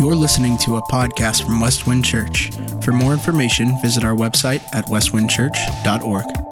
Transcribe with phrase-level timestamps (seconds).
[0.00, 2.50] You're listening to a podcast from Westwind Church.
[2.82, 6.49] For more information, visit our website at westwindchurch.org.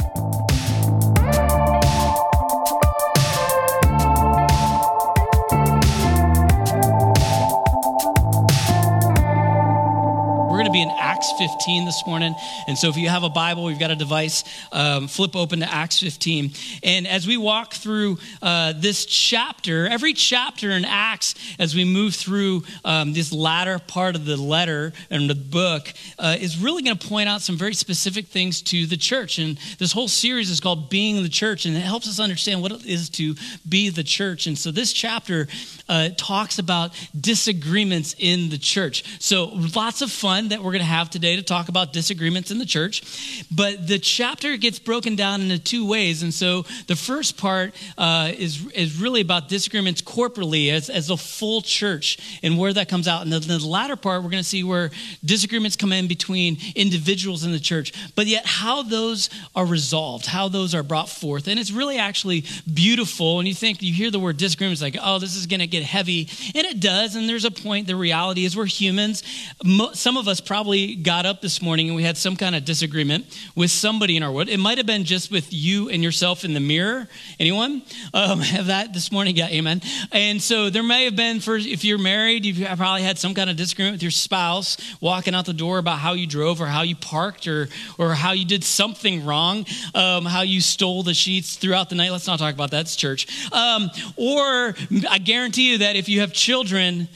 [11.38, 12.34] 15 this morning.
[12.66, 14.42] And so if you have a Bible, we've got a device,
[14.72, 16.50] um, flip open to Acts 15.
[16.82, 22.16] And as we walk through uh, this chapter, every chapter in Acts, as we move
[22.16, 26.98] through um, this latter part of the letter and the book, uh, is really going
[26.98, 29.38] to point out some very specific things to the church.
[29.38, 32.72] And this whole series is called Being the Church, and it helps us understand what
[32.72, 33.36] it is to
[33.68, 34.48] be the church.
[34.48, 35.46] And so this chapter
[35.88, 39.04] uh, talks about disagreements in the church.
[39.20, 42.58] So lots of fun that we're going to have today to talk about disagreements in
[42.58, 43.02] the church.
[43.50, 46.22] But the chapter gets broken down into two ways.
[46.22, 51.16] And so the first part uh, is, is really about disagreements corporately as, as a
[51.16, 53.22] full church and where that comes out.
[53.22, 54.90] And then the latter part, we're going to see where
[55.24, 60.48] disagreements come in between individuals in the church, but yet how those are resolved, how
[60.48, 61.48] those are brought forth.
[61.48, 63.38] And it's really actually beautiful.
[63.38, 65.82] And you think, you hear the word disagreements like, oh, this is going to get
[65.82, 66.28] heavy.
[66.54, 67.16] And it does.
[67.16, 69.22] And there's a point, the reality is we're humans.
[69.64, 72.64] Mo- some of us probably got up this morning and we had some kind of
[72.64, 74.48] disagreement with somebody in our world.
[74.48, 77.08] It might have been just with you and yourself in the mirror.
[77.38, 77.82] Anyone
[78.14, 79.36] um, have that this morning?
[79.36, 79.82] Yeah, amen.
[80.12, 83.50] And so there may have been, for if you're married, you've probably had some kind
[83.50, 86.82] of disagreement with your spouse walking out the door about how you drove or how
[86.82, 91.56] you parked or, or how you did something wrong, um, how you stole the sheets
[91.56, 92.10] throughout the night.
[92.10, 92.82] Let's not talk about that.
[92.82, 93.26] It's church.
[93.52, 94.74] Um, or
[95.08, 97.08] I guarantee you that if you have children,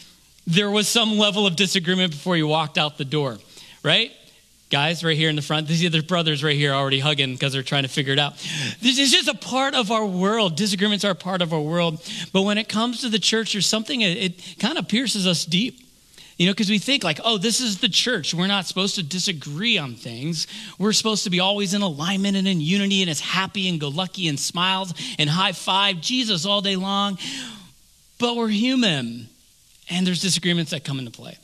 [0.47, 3.39] there was some level of disagreement before you walked out the door,
[3.83, 4.13] right?
[4.71, 7.63] Guys, right here in the front, these other brothers right here already hugging because they're
[7.63, 8.37] trying to figure it out.
[8.81, 10.57] This is just a part of our world.
[10.57, 12.03] Disagreements are a part of our world.
[12.33, 15.45] But when it comes to the church, there's something, it, it kind of pierces us
[15.45, 15.79] deep.
[16.39, 18.33] You know, because we think like, oh, this is the church.
[18.33, 20.47] We're not supposed to disagree on things.
[20.79, 23.89] We're supposed to be always in alignment and in unity and it's happy and go
[23.89, 27.19] lucky and smiles and high five Jesus all day long.
[28.19, 29.29] But we're human
[29.91, 31.37] and there's disagreements that come into play.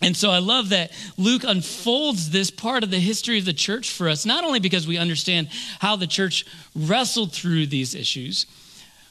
[0.00, 3.90] And so I love that Luke unfolds this part of the history of the church
[3.90, 5.48] for us, not only because we understand
[5.80, 8.46] how the church wrestled through these issues,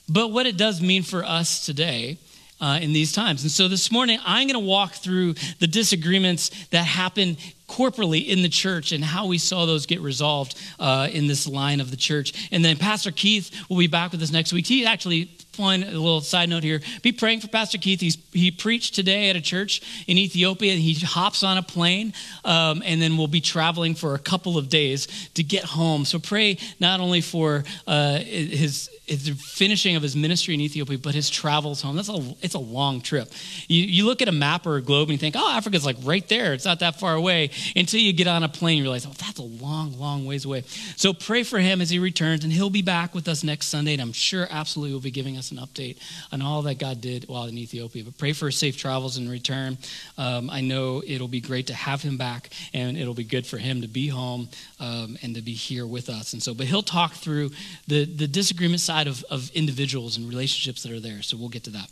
[0.08, 2.18] but what it does mean for us today
[2.62, 3.44] uh, in these times.
[3.44, 7.38] And so this morning, I'm going to walk through the disagreements that happen
[7.68, 11.80] corporally in the church and how we saw those get resolved uh, in this line
[11.80, 12.50] of the church.
[12.52, 14.66] And then Pastor Keith will be back with us next week.
[14.66, 18.52] He actually point a little side note here be praying for pastor keith He's, he
[18.52, 22.14] preached today at a church in ethiopia and he hops on a plane
[22.46, 26.20] um, and then we'll be traveling for a couple of days to get home so
[26.20, 31.30] pray not only for uh, his his finishing of his ministry in Ethiopia, but his
[31.30, 31.96] travels home.
[31.96, 33.32] That's a it's a long trip.
[33.68, 35.96] You, you look at a map or a globe and you think, oh, Africa's like
[36.04, 36.54] right there.
[36.54, 37.52] It's not that far away.
[37.76, 40.64] Until you get on a plane, you realize, oh, that's a long, long ways away.
[40.96, 43.94] So pray for him as he returns, and he'll be back with us next Sunday,
[43.94, 45.98] and I'm sure absolutely will be giving us an update
[46.32, 48.04] on all that God did while in Ethiopia.
[48.04, 49.78] But pray for safe travels and return.
[50.18, 53.58] Um, I know it'll be great to have him back, and it'll be good for
[53.58, 56.34] him to be home um, and to be here with us.
[56.34, 57.52] And so, but he'll talk through
[57.88, 61.22] the the disagreement side of, of individuals and relationships that are there.
[61.22, 61.90] So we'll get to that.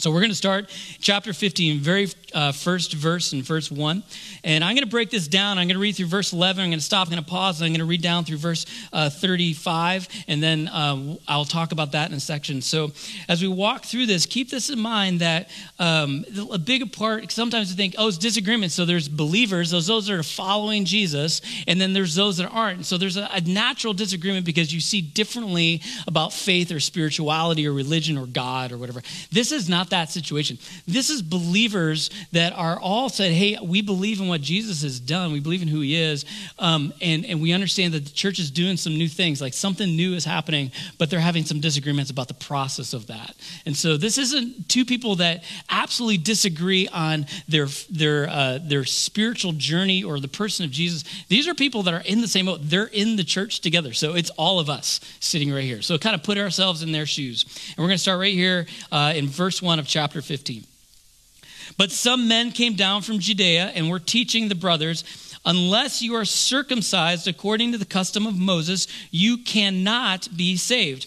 [0.00, 0.70] So we're going to start
[1.00, 4.04] chapter 15, very uh, first verse in verse 1.
[4.44, 5.58] And I'm going to break this down.
[5.58, 6.62] I'm going to read through verse 11.
[6.62, 7.08] I'm going to stop.
[7.08, 7.60] I'm going to pause.
[7.60, 10.06] I'm going to read down through verse uh, 35.
[10.28, 12.62] And then um, I'll talk about that in a section.
[12.62, 12.92] So
[13.28, 15.50] as we walk through this, keep this in mind that
[15.80, 18.70] um, a big part, sometimes we think, oh, it's disagreement.
[18.70, 22.86] So there's believers, those, those that are following Jesus, and then there's those that aren't.
[22.86, 27.72] So there's a, a natural disagreement because you see differently about faith or spirituality or
[27.72, 29.02] religion or God or whatever.
[29.32, 30.58] This is not that situation.
[30.86, 35.32] This is believers that are all said, hey, we believe in what Jesus has done.
[35.32, 36.24] We believe in who he is.
[36.58, 39.96] Um, and, and we understand that the church is doing some new things, like something
[39.96, 43.34] new is happening, but they're having some disagreements about the process of that.
[43.66, 49.52] And so this isn't two people that absolutely disagree on their, their, uh, their spiritual
[49.52, 51.04] journey or the person of Jesus.
[51.28, 52.60] These are people that are in the same boat.
[52.62, 53.92] They're in the church together.
[53.92, 55.82] So it's all of us sitting right here.
[55.82, 57.44] So kind of put ourselves in their shoes.
[57.68, 60.64] And we're going to start right here uh, in verse 1 of chapter 15.
[61.76, 65.04] But some men came down from Judea and were teaching the brothers,
[65.44, 71.06] unless you are circumcised according to the custom of Moses, you cannot be saved.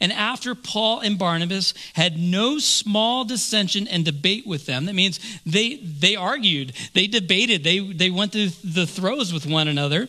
[0.00, 5.18] And after Paul and Barnabas had no small dissension and debate with them, that means
[5.44, 10.08] they, they argued, they debated, they, they went through the throes with one another.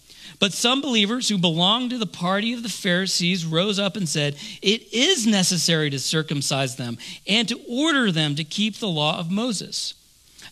[0.41, 4.35] But some believers who belonged to the party of the Pharisees rose up and said,
[4.63, 6.97] It is necessary to circumcise them
[7.27, 9.93] and to order them to keep the law of Moses.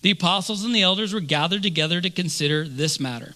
[0.03, 3.33] The apostles and the elders were gathered together to consider this matter.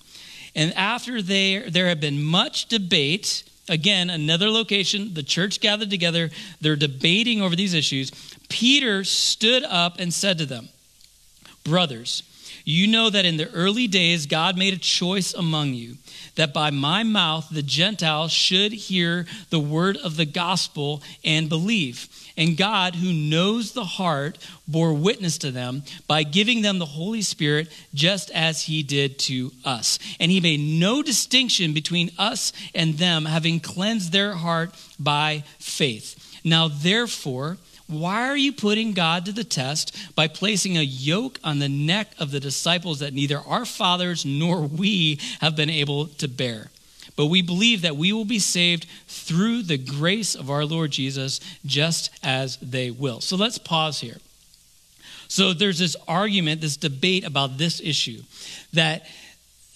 [0.54, 6.30] And after they, there had been much debate, again, another location, the church gathered together,
[6.62, 8.12] they're debating over these issues.
[8.48, 10.70] Peter stood up and said to them,
[11.64, 12.22] Brothers,
[12.64, 15.98] you know that in the early days God made a choice among you
[16.36, 22.10] that by my mouth the Gentiles should hear the word of the gospel and believe.
[22.36, 27.22] And God, who knows the heart, bore witness to them by giving them the Holy
[27.22, 30.00] Spirit, just as he did to us.
[30.20, 36.40] And he made no distinction between us and them, having cleansed their heart by faith.
[36.44, 37.58] Now, therefore,
[37.88, 42.12] why are you putting God to the test by placing a yoke on the neck
[42.18, 46.72] of the disciples that neither our fathers nor we have been able to bear?
[47.16, 51.40] But we believe that we will be saved through the grace of our Lord Jesus,
[51.66, 53.22] just as they will.
[53.22, 54.18] So let's pause here.
[55.28, 58.22] So there's this argument, this debate about this issue
[58.74, 59.06] that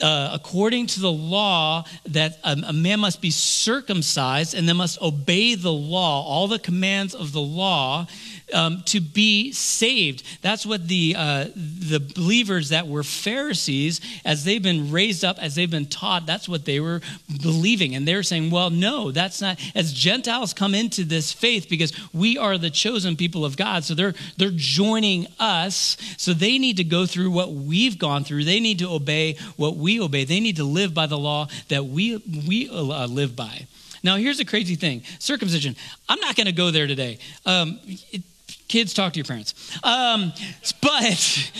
[0.01, 5.01] uh, according to the law that a, a, man must be circumcised and then must
[5.01, 8.05] obey the law, all the commands of the law,
[8.53, 10.23] um, to be saved.
[10.41, 15.55] That's what the uh, the believers that were Pharisees, as they've been raised up, as
[15.55, 17.01] they've been taught, that's what they were
[17.41, 21.94] believing, and they're saying, "Well, no, that's not." As Gentiles come into this faith, because
[22.13, 25.97] we are the chosen people of God, so they're they're joining us.
[26.17, 28.45] So they need to go through what we've gone through.
[28.45, 30.23] They need to obey what we obey.
[30.23, 32.17] They need to live by the law that we
[32.47, 33.67] we uh, live by.
[34.03, 35.75] Now, here's the crazy thing circumcision.
[36.07, 37.19] I'm not going to go there today.
[37.45, 38.21] Um, it,
[38.67, 39.53] Kids, talk to your parents.
[39.83, 40.33] Um,
[40.81, 41.51] but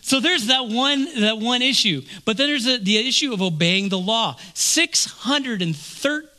[0.00, 2.02] so there's that one that one issue.
[2.24, 4.36] But then there's a, the issue of obeying the law.
[4.54, 6.29] 613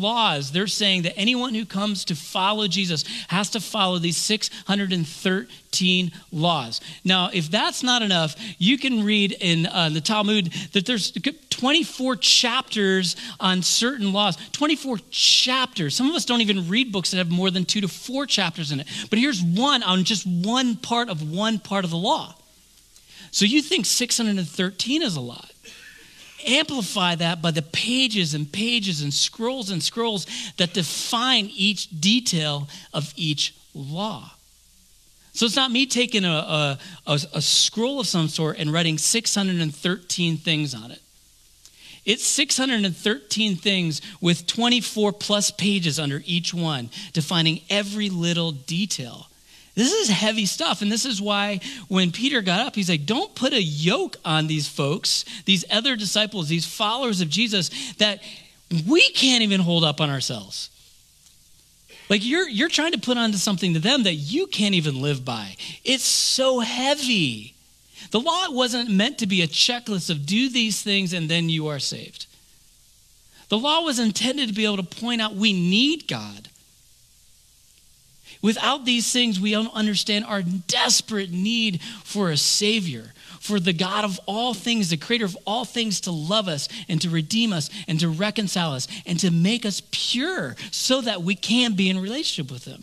[0.00, 0.52] laws.
[0.52, 6.80] They're saying that anyone who comes to follow Jesus has to follow these 613 laws.
[7.04, 12.16] Now, if that's not enough, you can read in uh, the Talmud that there's 24
[12.16, 14.36] chapters on certain laws.
[14.52, 15.94] 24 chapters.
[15.94, 18.72] Some of us don't even read books that have more than two to four chapters
[18.72, 18.88] in it.
[19.10, 22.34] But here's one on just one part of one part of the law.
[23.30, 25.51] So you think 613 is a lot.
[26.46, 32.68] Amplify that by the pages and pages and scrolls and scrolls that define each detail
[32.92, 34.32] of each law.
[35.34, 40.36] So it's not me taking a, a, a, scroll of some sort and writing 613
[40.36, 41.00] things on it.
[42.04, 49.28] It's 613 things with 24 plus pages under each one, defining every little detail.
[49.74, 50.82] This is heavy stuff.
[50.82, 54.46] And this is why when Peter got up, he's like, don't put a yoke on
[54.46, 58.22] these folks, these other disciples, these followers of Jesus that
[58.88, 60.68] we can't even hold up on ourselves.
[62.10, 65.24] Like you're, you're trying to put onto something to them that you can't even live
[65.24, 65.56] by.
[65.84, 67.54] It's so heavy.
[68.10, 71.68] The law wasn't meant to be a checklist of do these things and then you
[71.68, 72.26] are saved.
[73.48, 76.48] The law was intended to be able to point out we need God.
[78.42, 84.04] Without these things, we don't understand our desperate need for a Savior, for the God
[84.04, 87.70] of all things, the creator of all things, to love us and to redeem us
[87.86, 91.98] and to reconcile us and to make us pure so that we can be in
[91.98, 92.82] relationship with Him.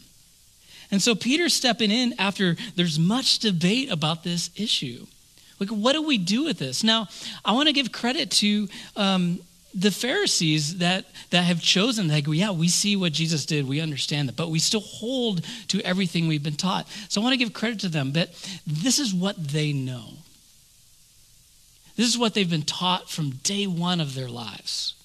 [0.91, 5.05] And so Peter's stepping in after there's much debate about this issue.
[5.59, 6.83] Like, what do we do with this?
[6.83, 7.09] Now,
[7.43, 9.39] I want to give credit to um,
[9.73, 14.27] the Pharisees that, that have chosen, like, yeah, we see what Jesus did, we understand
[14.27, 16.87] that, but we still hold to everything we've been taught.
[17.07, 18.29] So I want to give credit to them, but
[18.65, 20.05] this is what they know.
[21.95, 24.95] This is what they've been taught from day one of their lives.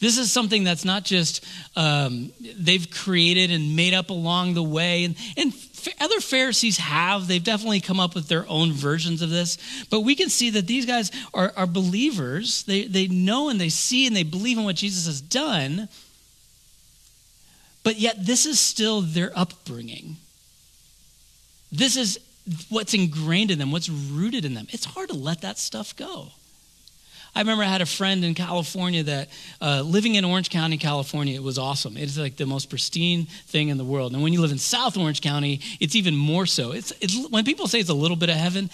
[0.00, 1.44] This is something that's not just
[1.76, 5.04] um, they've created and made up along the way.
[5.04, 5.54] And, and
[6.00, 7.26] other Pharisees have.
[7.26, 9.58] They've definitely come up with their own versions of this.
[9.90, 12.62] But we can see that these guys are, are believers.
[12.64, 15.88] They, they know and they see and they believe in what Jesus has done.
[17.82, 20.16] But yet, this is still their upbringing.
[21.70, 22.18] This is
[22.68, 24.66] what's ingrained in them, what's rooted in them.
[24.70, 26.28] It's hard to let that stuff go.
[27.36, 29.28] I remember I had a friend in California that
[29.60, 31.98] uh, living in Orange County, California, it was awesome.
[31.98, 34.14] It's like the most pristine thing in the world.
[34.14, 36.72] And when you live in South Orange County, it's even more so.
[36.72, 38.70] It's, it's when people say it's a little bit of heaven,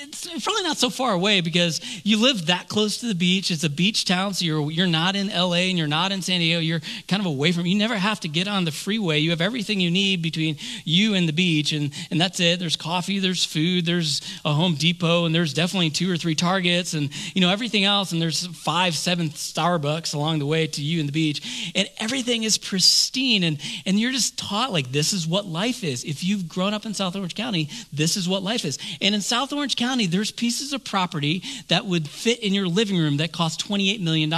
[0.00, 3.50] it's probably not so far away because you live that close to the beach.
[3.50, 6.40] It's a beach town, so you're you're not in LA and you're not in San
[6.40, 6.60] Diego.
[6.60, 7.66] You're kind of away from.
[7.66, 9.18] You never have to get on the freeway.
[9.18, 12.58] You have everything you need between you and the beach, and and that's it.
[12.58, 16.94] There's coffee, there's food, there's a Home Depot, and there's definitely two or three Targets,
[16.94, 18.12] and you know everything else.
[18.12, 22.44] And there's five, seven Starbucks along the way to you and the beach, and everything
[22.44, 23.44] is pristine.
[23.44, 26.04] And and you're just taught like this is what life is.
[26.04, 28.78] If you've grown up in South Orange County, this is what life is.
[29.00, 32.96] And in South Orange County, there's pieces of property that would fit in your living
[32.98, 34.32] room that cost $28 million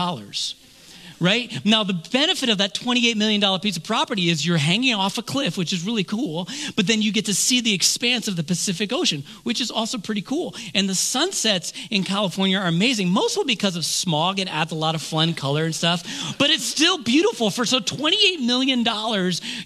[1.20, 1.64] right?
[1.64, 5.22] Now, the benefit of that $28 million piece of property is you're hanging off a
[5.22, 8.42] cliff, which is really cool, but then you get to see the expanse of the
[8.42, 10.54] Pacific Ocean, which is also pretty cool.
[10.74, 14.94] And the sunsets in California are amazing, mostly because of smog It adds a lot
[14.94, 16.02] of fun color and stuff,
[16.38, 17.50] but it's still beautiful.
[17.50, 18.84] For so $28 million,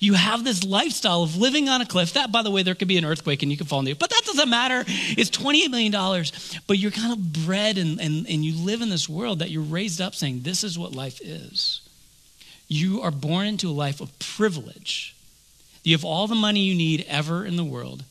[0.00, 2.14] you have this lifestyle of living on a cliff.
[2.14, 3.92] That, by the way, there could be an earthquake and you can fall in the,
[3.92, 4.84] but that doesn't matter.
[4.87, 5.92] It's $28 million,
[6.66, 9.62] but you're kind of bred and, and, and you live in this world that you're
[9.62, 11.81] raised up saying, this is what life is is.
[12.69, 15.15] You are born into a life of privilege.
[15.83, 18.05] You have all the money you need ever in the world,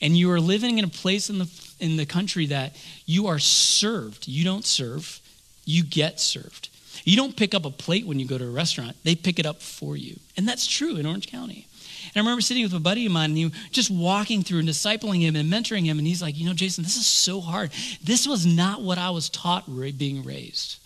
[0.00, 3.38] and you are living in a place in the, in the country that you are
[3.38, 4.26] served.
[4.26, 5.20] You don't serve,
[5.64, 6.70] you get served.
[7.04, 9.46] You don't pick up a plate when you go to a restaurant, they pick it
[9.46, 10.18] up for you.
[10.36, 11.66] And that's true in Orange County.
[12.14, 14.68] And I remember sitting with a buddy of mine and he just walking through and
[14.68, 15.98] discipling him and mentoring him.
[15.98, 17.70] And he's like, You know, Jason, this is so hard.
[18.02, 20.78] This was not what I was taught being raised.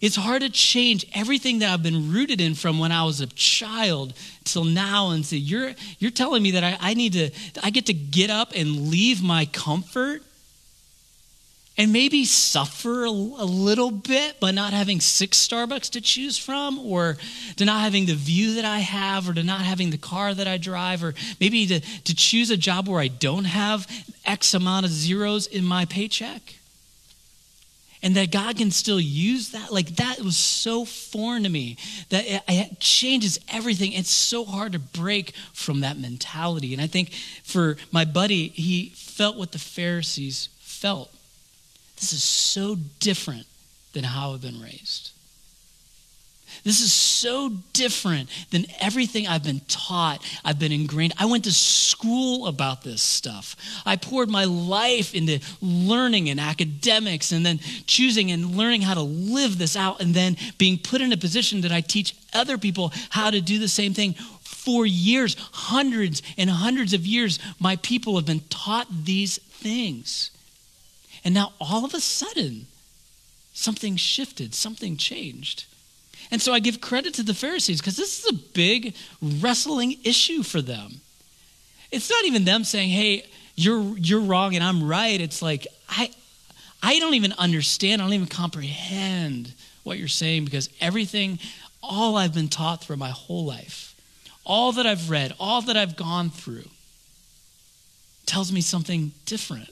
[0.00, 3.26] It's hard to change everything that I've been rooted in from when I was a
[3.26, 4.12] child
[4.44, 7.30] till now and say, you're, you're telling me that I, I need to,
[7.62, 10.22] I get to get up and leave my comfort
[11.78, 17.18] and maybe suffer a, little bit by not having six Starbucks to choose from, or
[17.56, 20.46] to not having the view that I have, or to not having the car that
[20.46, 23.86] I drive, or maybe to, to choose a job where I don't have
[24.24, 26.54] X amount of zeros in my paycheck
[28.02, 29.72] and that God can still use that.
[29.72, 31.76] Like that was so foreign to me
[32.10, 33.92] that it, it, changes everything.
[33.92, 36.72] It's so hard to break from that mentality.
[36.72, 37.12] And I think
[37.42, 41.10] for my buddy, he felt what the Pharisees felt.
[41.96, 43.46] This is so different
[43.92, 45.12] than how I've been raised.
[46.66, 51.12] This is so different than everything I've been taught, I've been ingrained.
[51.16, 53.54] I went to school about this stuff.
[53.86, 59.02] I poured my life into learning and academics and then choosing and learning how to
[59.02, 62.92] live this out and then being put in a position that I teach other people
[63.10, 68.16] how to do the same thing for years, hundreds and hundreds of years, my people
[68.16, 70.32] have been taught these things.
[71.24, 72.66] And now all of a sudden,
[73.54, 75.66] something shifted, something changed.
[76.30, 80.42] And so I give credit to the Pharisees because this is a big wrestling issue
[80.42, 81.00] for them.
[81.90, 85.20] It's not even them saying, hey, you're, you're wrong and I'm right.
[85.20, 86.10] It's like, I,
[86.82, 89.52] I don't even understand, I don't even comprehend
[89.82, 91.38] what you're saying because everything,
[91.82, 93.94] all I've been taught through my whole life,
[94.44, 96.64] all that I've read, all that I've gone through,
[98.26, 99.68] tells me something different.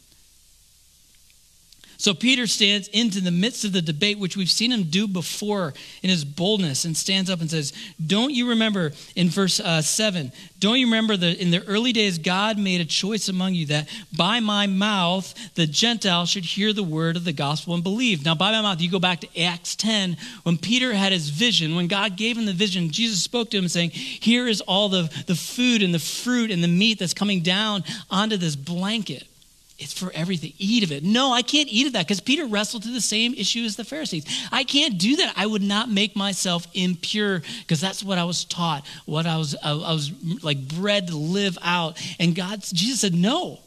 [1.97, 5.75] So Peter stands into the midst of the debate, which we've seen him do before
[6.03, 7.73] in his boldness, and stands up and says,
[8.05, 12.17] Don't you remember in verse uh, 7, don't you remember that in the early days
[12.19, 13.87] God made a choice among you that
[14.17, 18.25] by my mouth the Gentiles should hear the word of the gospel and believe?
[18.25, 21.75] Now, by my mouth, you go back to Acts 10, when Peter had his vision,
[21.75, 25.11] when God gave him the vision, Jesus spoke to him saying, Here is all the,
[25.27, 29.27] the food and the fruit and the meat that's coming down onto this blanket.
[29.77, 30.53] It's for everything.
[30.59, 31.03] Eat of it.
[31.03, 33.85] No, I can't eat of that because Peter wrestled to the same issue as the
[33.85, 34.25] Pharisees.
[34.53, 35.35] I can't do that.
[35.37, 39.57] I would not make myself impure because that's what I was taught, what I was,
[39.65, 40.13] I, I was
[40.45, 42.01] like bred to live out.
[42.21, 43.59] And God, Jesus said, no,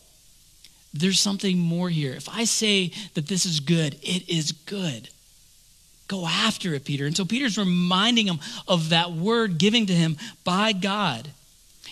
[0.94, 2.14] there's something more here.
[2.14, 5.10] If I say that this is good, it is good.
[6.08, 7.06] Go after it, Peter.
[7.06, 11.28] And so Peter's reminding him of that word giving to him by God.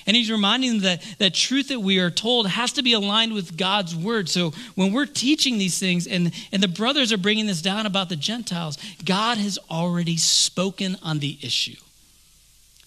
[0.08, 3.34] And he's reminding them that that truth that we are told has to be aligned
[3.34, 4.30] with God's word.
[4.30, 8.10] So when we're teaching these things and, and the brothers are bringing this down about
[8.10, 11.76] the Gentiles, God has already spoken on the issue.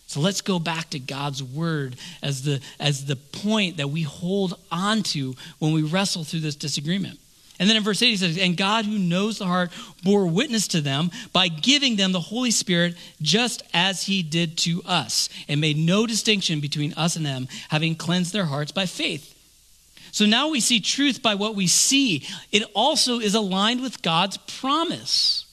[0.07, 4.59] So let's go back to God's word as the, as the point that we hold
[4.73, 7.19] on to when we wrestle through this disagreement.
[7.59, 9.71] And then in verse 8, he says, And God, who knows the heart,
[10.05, 14.83] bore witness to them by giving them the Holy Spirit, just as he did to
[14.87, 19.35] us, and made no distinction between us and them, having cleansed their hearts by faith.
[20.13, 22.27] So now we see truth by what we see.
[22.53, 25.45] It also is aligned with God's promise.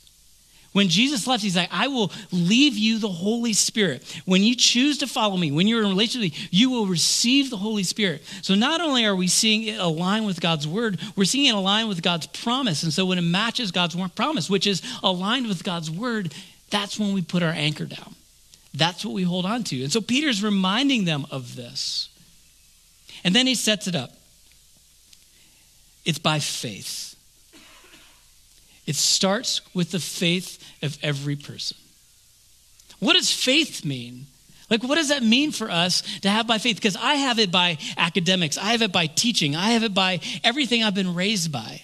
[0.75, 4.03] When Jesus left, he's like, I will leave you the Holy Spirit.
[4.25, 7.49] When you choose to follow me, when you're in relationship with me, you will receive
[7.49, 8.23] the Holy Spirit.
[8.41, 11.87] So not only are we seeing it align with God's word, we're seeing it align
[11.87, 12.83] with God's promise.
[12.83, 16.33] And so when it matches God's promise, which is aligned with God's word,
[16.69, 18.13] that's when we put our anchor down.
[18.73, 19.81] That's what we hold on to.
[19.81, 22.09] And so Peter's reminding them of this.
[23.23, 24.11] And then he sets it up.
[26.03, 27.14] It's by faith.
[28.85, 31.77] It starts with the faith of every person.
[32.99, 34.27] What does faith mean?
[34.69, 36.77] Like, what does that mean for us to have by faith?
[36.77, 40.19] Because I have it by academics, I have it by teaching, I have it by
[40.43, 41.81] everything I've been raised by.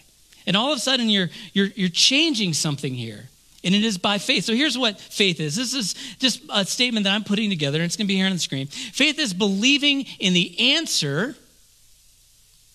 [0.48, 3.30] And all of a sudden, you're, you're, you're changing something here.
[3.64, 4.46] And it is by faith.
[4.46, 5.56] So here's what faith is.
[5.56, 8.26] This is just a statement that I'm putting together, and it's going to be here
[8.26, 8.66] on the screen.
[8.66, 11.36] Faith is believing in the answer,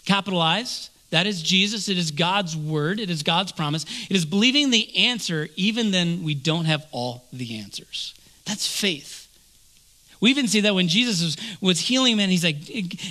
[0.05, 1.89] capitalized, that is Jesus.
[1.89, 3.01] It is God's word.
[3.01, 3.85] It is God's promise.
[4.11, 8.15] It is believing the answer even then we don't have all the answers.
[8.45, 9.27] That's faith.
[10.21, 12.57] We even see that when Jesus was, was healing man, he's like,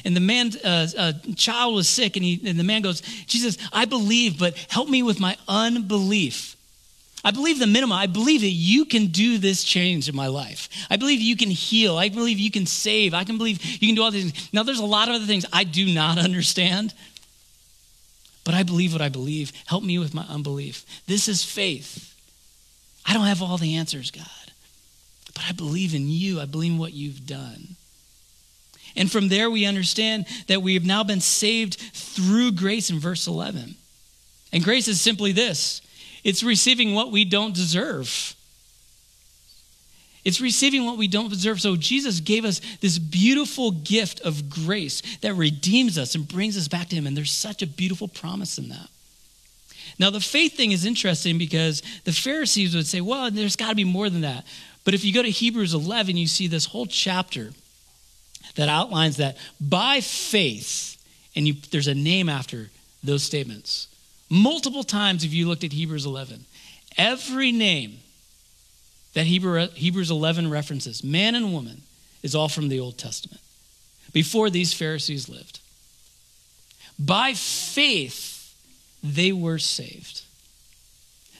[0.04, 3.58] and the man, uh, uh, child was sick, and, he, and the man goes, Jesus,
[3.72, 6.56] I believe, but help me with my unbelief.
[7.24, 7.98] I believe the minimum.
[7.98, 10.70] I believe that you can do this change in my life.
[10.92, 11.98] I believe you can heal.
[11.98, 13.16] I believe you can save.
[13.16, 14.54] I can believe you can do all these things.
[14.54, 16.94] Now, there's a lot of other things I do not understand,
[18.46, 19.52] but I believe what I believe.
[19.66, 20.86] Help me with my unbelief.
[21.08, 22.16] This is faith.
[23.06, 24.24] I don't have all the answers, God,
[25.34, 26.40] but I believe in you.
[26.40, 27.76] I believe in what you've done.
[28.96, 33.28] And from there, we understand that we have now been saved through grace in verse
[33.28, 33.76] 11.
[34.54, 35.82] And grace is simply this
[36.24, 38.35] it's receiving what we don't deserve.
[40.26, 41.62] It's receiving what we don't deserve.
[41.62, 46.68] So Jesus gave us this beautiful gift of grace that redeems us and brings us
[46.68, 47.06] back to Him.
[47.06, 48.90] And there's such a beautiful promise in that.
[50.00, 53.76] Now, the faith thing is interesting because the Pharisees would say, well, there's got to
[53.76, 54.44] be more than that.
[54.84, 57.52] But if you go to Hebrews 11, you see this whole chapter
[58.56, 61.02] that outlines that by faith,
[61.36, 62.72] and you, there's a name after
[63.04, 63.88] those statements.
[64.30, 66.46] Multiple times, if you looked at Hebrews 11,
[66.98, 68.00] every name
[69.16, 71.82] that Hebrews 11 references, man and woman,
[72.22, 73.42] is all from the Old Testament,
[74.14, 75.60] before these Pharisees lived.
[77.00, 78.56] By faith,
[79.04, 80.22] they were saved.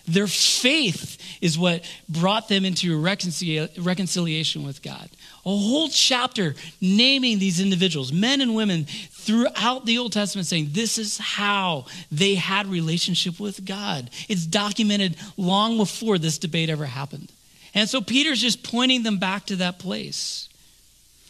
[0.08, 5.10] Their faith is what brought them into reconciliation with God.
[5.46, 10.98] A whole chapter naming these individuals, men and women, throughout the Old Testament, saying this
[10.98, 14.12] is how they had relationship with God.
[14.30, 17.32] It's documented long before this debate ever happened.
[17.76, 20.50] And so Peter's just pointing them back to that place.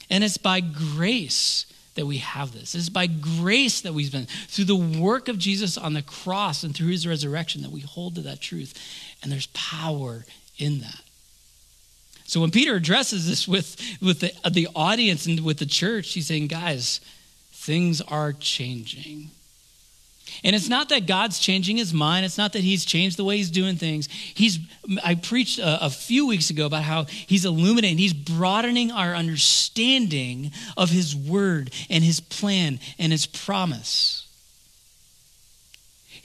[0.09, 2.75] And it's by grace that we have this.
[2.75, 6.75] It's by grace that we've been, through the work of Jesus on the cross and
[6.75, 8.73] through his resurrection, that we hold to that truth.
[9.23, 10.25] And there's power
[10.57, 11.01] in that.
[12.25, 16.27] So when Peter addresses this with, with the, the audience and with the church, he's
[16.27, 16.99] saying, guys,
[17.51, 19.29] things are changing.
[20.43, 22.25] And it's not that God's changing his mind.
[22.25, 24.07] It's not that he's changed the way he's doing things.
[24.07, 24.59] He's,
[25.03, 30.51] I preached a, a, few weeks ago about how he's illuminating, he's broadening our understanding
[30.77, 34.24] of his word and his plan and his promise.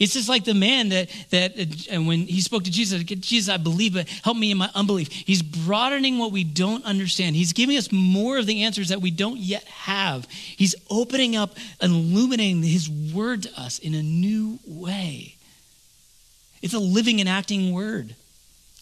[0.01, 3.59] It's just like the man that, that and when he spoke to Jesus, Jesus, I
[3.59, 5.11] believe, but help me in my unbelief.
[5.11, 7.37] He's broadening what we don't understand.
[7.37, 10.27] He's giving us more of the answers that we don't yet have.
[10.31, 15.37] He's opening up and illuminating his word to us in a new way.
[16.63, 18.15] It's a living and acting word.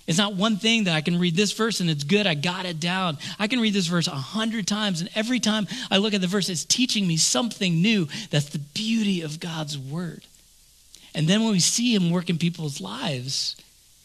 [0.06, 2.64] It's not one thing that I can read this verse and it's good, I got
[2.64, 3.18] it down.
[3.40, 6.28] I can read this verse a hundred times, and every time I look at the
[6.28, 8.06] verse, it's teaching me something new.
[8.30, 10.22] That's the beauty of God's word.
[11.14, 13.56] And then when we see him work in people's lives,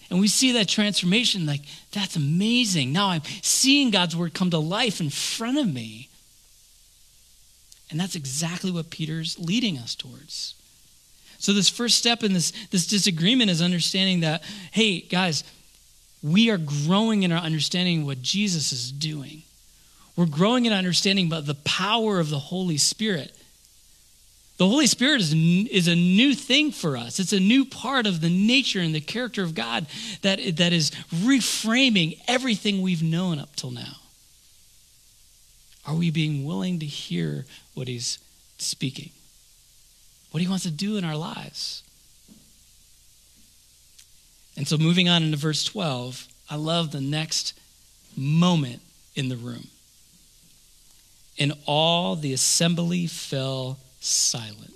[0.09, 1.61] and we see that transformation, like,
[1.91, 2.93] that's amazing.
[2.93, 6.09] Now I'm seeing God's word come to life in front of me.
[7.89, 10.55] And that's exactly what Peter's leading us towards.
[11.37, 15.43] So, this first step in this, this disagreement is understanding that, hey, guys,
[16.23, 19.43] we are growing in our understanding of what Jesus is doing.
[20.15, 23.35] We're growing in understanding about the power of the Holy Spirit
[24.57, 27.19] the Holy Spirit is, is a new thing for us.
[27.19, 29.87] It's a new part of the nature and the character of God
[30.21, 33.97] that, that is reframing everything we've known up till now.
[35.85, 38.19] Are we being willing to hear what He's
[38.57, 39.09] speaking?
[40.31, 41.83] What He wants to do in our lives?
[44.55, 47.59] And so, moving on into verse 12, I love the next
[48.15, 48.81] moment
[49.15, 49.67] in the room.
[51.39, 54.69] And all the assembly fell silent.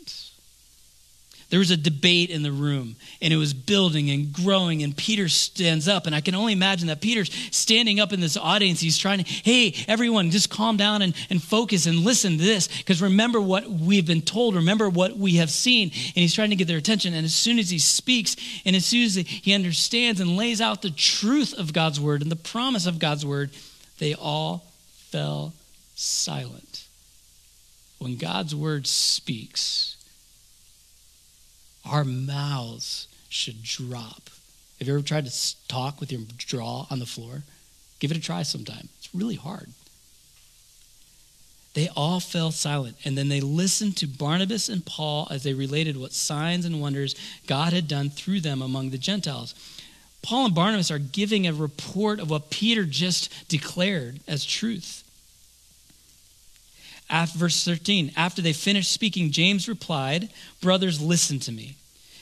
[1.49, 4.83] There was a debate in the room, and it was building and growing.
[4.83, 8.35] And Peter stands up, and I can only imagine that Peter's standing up in this
[8.35, 8.81] audience.
[8.81, 12.67] He's trying to, hey, everyone, just calm down and, and focus and listen to this,
[12.67, 15.89] because remember what we've been told, remember what we have seen.
[15.89, 17.13] And he's trying to get their attention.
[17.13, 18.35] And as soon as he speaks,
[18.65, 22.29] and as soon as he understands and lays out the truth of God's word and
[22.29, 23.51] the promise of God's word,
[23.99, 24.65] they all
[25.11, 25.53] fell
[25.95, 26.66] silent.
[27.99, 29.95] When God's word speaks,
[31.85, 34.29] our mouths should drop.
[34.79, 37.43] Have you ever tried to talk with your jaw on the floor?
[37.99, 38.89] Give it a try sometime.
[38.99, 39.69] It's really hard.
[41.73, 45.97] They all fell silent, and then they listened to Barnabas and Paul as they related
[45.97, 49.53] what signs and wonders God had done through them among the Gentiles.
[50.23, 55.03] Paul and Barnabas are giving a report of what Peter just declared as truth.
[57.09, 60.29] After, verse 13, after they finished speaking, James replied,
[60.61, 61.75] Brothers, listen to me.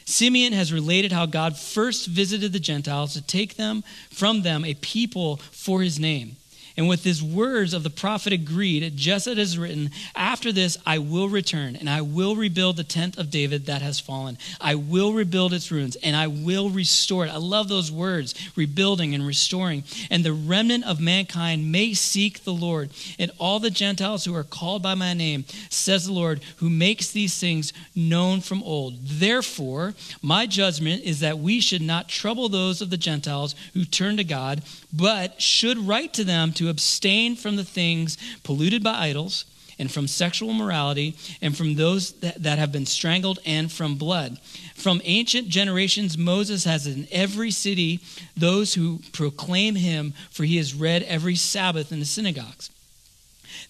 [0.06, 4.76] Simeon has related how God first visited the Gentiles to take them from them a
[4.76, 6.36] people for his name.
[6.78, 10.78] And with his words of the prophet agreed, just as it is written, After this
[10.86, 14.38] I will return, and I will rebuild the tent of David that has fallen.
[14.60, 17.32] I will rebuild its ruins, and I will restore it.
[17.32, 19.84] I love those words, rebuilding and restoring.
[20.10, 24.44] And the remnant of mankind may seek the Lord, and all the Gentiles who are
[24.44, 28.96] called by my name, says the Lord, who makes these things known from old.
[29.02, 34.18] Therefore, my judgment is that we should not trouble those of the Gentiles who turn
[34.18, 34.62] to God,
[34.92, 39.46] but should write to them to abstain from the things polluted by idols
[39.78, 44.40] and from sexual morality and from those that, that, have been strangled and from blood.
[44.76, 48.00] From ancient generations, Moses has in every city
[48.38, 52.70] those who proclaim him, for he is read every Sabbath in the synagogues.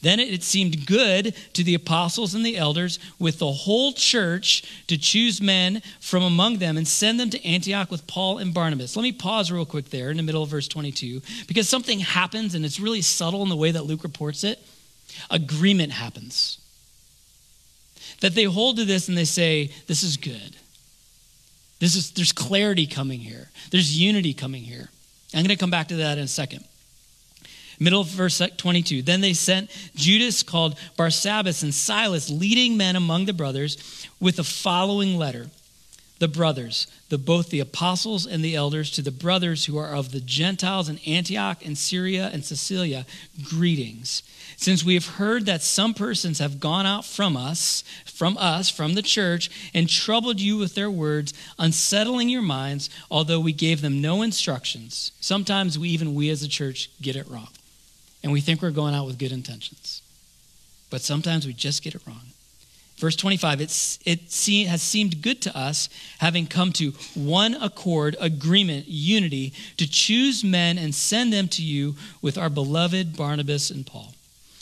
[0.01, 4.97] Then it seemed good to the apostles and the elders with the whole church to
[4.97, 8.95] choose men from among them and send them to Antioch with Paul and Barnabas.
[8.95, 12.55] Let me pause real quick there in the middle of verse 22 because something happens
[12.55, 14.59] and it's really subtle in the way that Luke reports it.
[15.29, 16.59] Agreement happens.
[18.21, 20.55] That they hold to this and they say, This is good.
[21.79, 24.89] This is, there's clarity coming here, there's unity coming here.
[25.33, 26.63] I'm going to come back to that in a second.
[27.79, 29.01] Middle of verse 22.
[29.01, 34.43] Then they sent Judas called Barsabbas and Silas, leading men among the brothers, with the
[34.43, 35.47] following letter.
[36.19, 40.11] The brothers, the, both the apostles and the elders, to the brothers who are of
[40.13, 43.05] the Gentiles in Antioch and Syria and Cilicia,
[43.43, 44.23] greetings.
[44.55, 48.93] Since we have heard that some persons have gone out from us, from us, from
[48.93, 53.99] the church, and troubled you with their words, unsettling your minds, although we gave them
[53.99, 55.11] no instructions.
[55.19, 57.49] Sometimes we, even we as a church, get it wrong
[58.25, 60.01] and we think we're going out with good intentions.
[60.89, 62.21] But sometimes we just get it wrong.
[62.97, 64.21] Verse 25, it's, it
[64.67, 70.79] has seemed good to us, having come to one accord, agreement, unity, to choose men
[70.79, 74.15] and send them to you with our beloved Barnabas and Paul.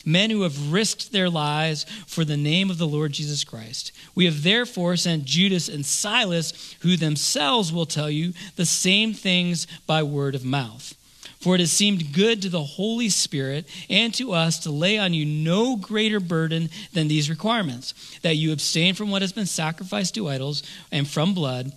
[0.06, 3.94] Men who have risked their lives for the name of the Lord Jesus Christ.
[4.14, 9.68] We have therefore sent Judas and Silas, who themselves will tell you the same things
[9.88, 10.96] by word of mouth.
[11.44, 15.14] For it has seemed good to the Holy Spirit and to us to lay on
[15.14, 20.16] you no greater burden than these requirements that you abstain from what has been sacrificed
[20.16, 21.74] to idols and from blood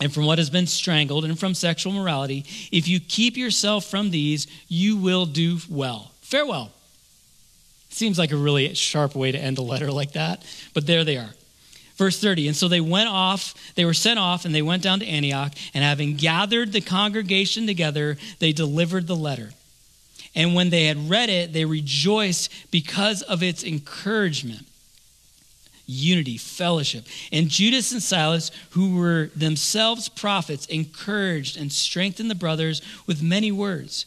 [0.00, 2.44] and from what has been strangled and from sexual morality.
[2.70, 6.12] If you keep yourself from these, you will do well.
[6.20, 6.70] Farewell.
[7.88, 11.16] Seems like a really sharp way to end a letter like that, but there they
[11.16, 11.30] are.
[12.02, 14.98] Verse 30, and so they went off, they were sent off, and they went down
[14.98, 19.50] to Antioch, and having gathered the congregation together, they delivered the letter.
[20.34, 24.66] And when they had read it, they rejoiced because of its encouragement.
[25.86, 27.04] Unity, fellowship.
[27.30, 33.52] And Judas and Silas, who were themselves prophets, encouraged and strengthened the brothers with many
[33.52, 34.06] words.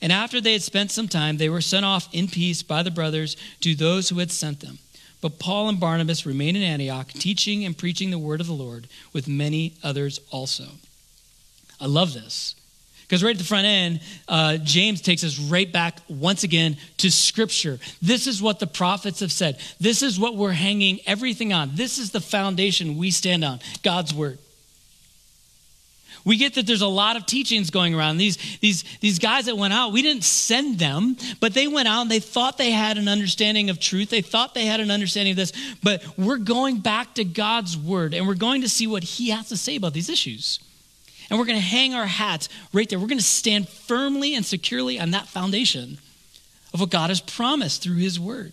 [0.00, 2.90] And after they had spent some time, they were sent off in peace by the
[2.90, 4.78] brothers to those who had sent them.
[5.20, 8.88] But Paul and Barnabas remained in Antioch, teaching and preaching the word of the Lord
[9.12, 10.64] with many others also.
[11.80, 12.54] I love this.
[13.02, 17.10] Because right at the front end, uh, James takes us right back once again to
[17.10, 17.80] Scripture.
[18.00, 19.58] This is what the prophets have said.
[19.80, 21.72] This is what we're hanging everything on.
[21.74, 24.38] This is the foundation we stand on God's Word.
[26.24, 28.18] We get that there's a lot of teachings going around.
[28.18, 32.02] These, these, these guys that went out, we didn't send them, but they went out
[32.02, 34.10] and they thought they had an understanding of truth.
[34.10, 35.52] They thought they had an understanding of this.
[35.82, 39.48] But we're going back to God's word and we're going to see what He has
[39.48, 40.60] to say about these issues.
[41.30, 42.98] And we're going to hang our hats right there.
[42.98, 45.98] We're going to stand firmly and securely on that foundation
[46.74, 48.52] of what God has promised through His word.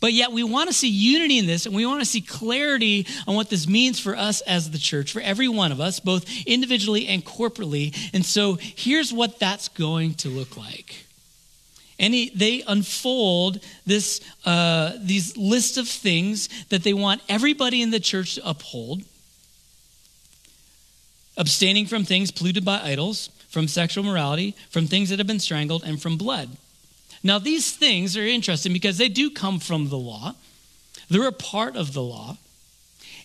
[0.00, 3.06] But yet, we want to see unity in this, and we want to see clarity
[3.26, 6.24] on what this means for us as the church, for every one of us, both
[6.46, 7.96] individually and corporately.
[8.14, 11.04] And so, here's what that's going to look like.
[11.98, 17.90] And he, they unfold this, uh, these list of things that they want everybody in
[17.90, 19.02] the church to uphold
[21.38, 25.84] abstaining from things polluted by idols, from sexual morality, from things that have been strangled,
[25.84, 26.50] and from blood.
[27.22, 30.34] Now, these things are interesting because they do come from the law,
[31.10, 32.36] they're a part of the law.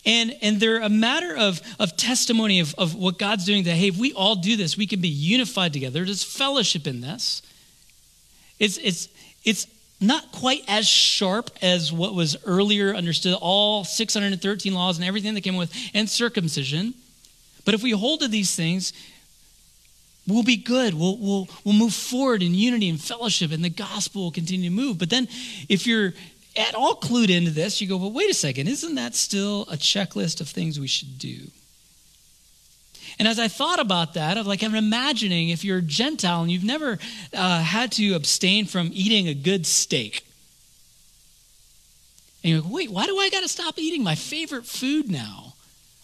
[0.05, 3.87] And, and they're a matter of, of testimony of, of what God's doing that, hey,
[3.87, 6.03] if we all do this, we can be unified together.
[6.03, 7.41] There's fellowship in this.
[8.59, 9.07] It's, it's,
[9.45, 9.65] it's
[10.01, 15.41] not quite as sharp as what was earlier understood, all 613 laws and everything that
[15.41, 16.93] came with, and circumcision.
[17.63, 18.91] But if we hold to these things,
[20.27, 20.93] we'll be good.
[20.93, 24.75] We'll, we'll, we'll move forward in unity and fellowship, and the gospel will continue to
[24.75, 24.97] move.
[24.97, 25.27] But then,
[25.69, 26.13] if you're
[26.55, 29.75] at all clued into this, you go, well, wait a second, isn't that still a
[29.75, 31.47] checklist of things we should do?
[33.19, 36.51] And as I thought about that, of like I'm imagining if you're a Gentile and
[36.51, 36.97] you've never
[37.33, 40.25] uh, had to abstain from eating a good steak.
[42.43, 45.52] And you're like, wait, why do I got to stop eating my favorite food now?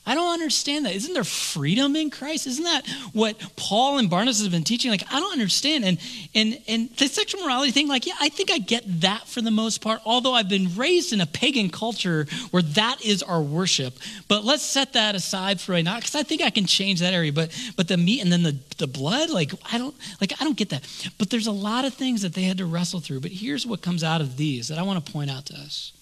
[0.10, 0.96] I don't understand that.
[0.96, 2.48] Isn't there freedom in Christ?
[2.48, 4.90] Isn't that what Paul and Barnabas have been teaching?
[4.90, 5.86] Like, I don't understand.
[5.86, 6.00] And
[6.34, 9.52] and and the sexual morality thing, like, yeah, I think I get that for the
[9.52, 14.00] most part, although I've been raised in a pagan culture where that is our worship.
[14.28, 17.14] But let's set that aside for right now, because I think I can change that
[17.14, 17.32] area.
[17.32, 20.58] But but the meat and then the, the blood, like, I don't like I don't
[20.58, 20.88] get that.
[21.20, 23.20] But there's a lot of things that they had to wrestle through.
[23.20, 25.94] But here's what comes out of these that I want to point out to us.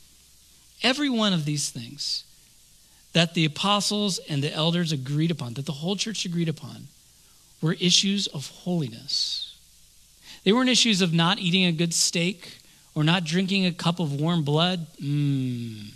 [0.82, 2.24] Every one of these things
[3.18, 6.88] that the apostles and the elders agreed upon, that the whole church agreed upon,
[7.64, 9.56] were issues of holiness.
[10.44, 12.60] They weren't issues of not eating a good steak
[12.94, 14.86] or not drinking a cup of warm blood.
[15.02, 15.94] Mm.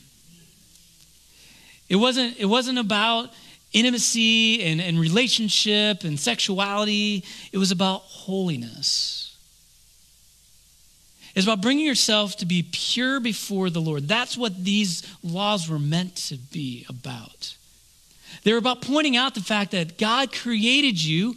[1.90, 3.30] It, wasn't, it wasn't about
[3.72, 9.21] intimacy and, and relationship and sexuality, it was about holiness.
[11.36, 14.08] It's about bringing yourself to be pure before the Lord.
[14.08, 17.56] That's what these laws were meant to be about.
[18.44, 21.36] They're about pointing out the fact that God created you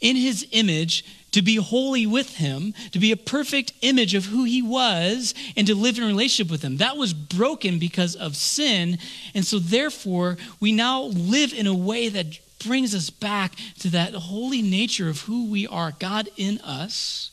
[0.00, 4.44] in his image to be holy with him, to be a perfect image of who
[4.44, 6.78] he was, and to live in relationship with him.
[6.78, 8.98] That was broken because of sin.
[9.34, 14.14] And so, therefore, we now live in a way that brings us back to that
[14.14, 17.30] holy nature of who we are God in us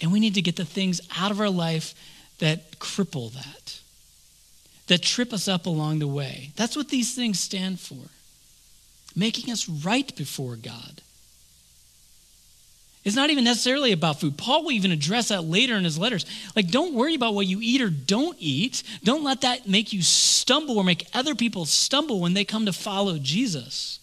[0.00, 1.94] and we need to get the things out of our life
[2.38, 3.80] that cripple that,
[4.86, 6.50] that trip us up along the way.
[6.56, 8.08] That's what these things stand for
[9.16, 11.02] making us right before God.
[13.02, 14.36] It's not even necessarily about food.
[14.36, 16.26] Paul will even address that later in his letters.
[16.54, 18.82] Like, don't worry about what you eat or don't eat.
[19.02, 22.72] Don't let that make you stumble or make other people stumble when they come to
[22.74, 24.00] follow Jesus.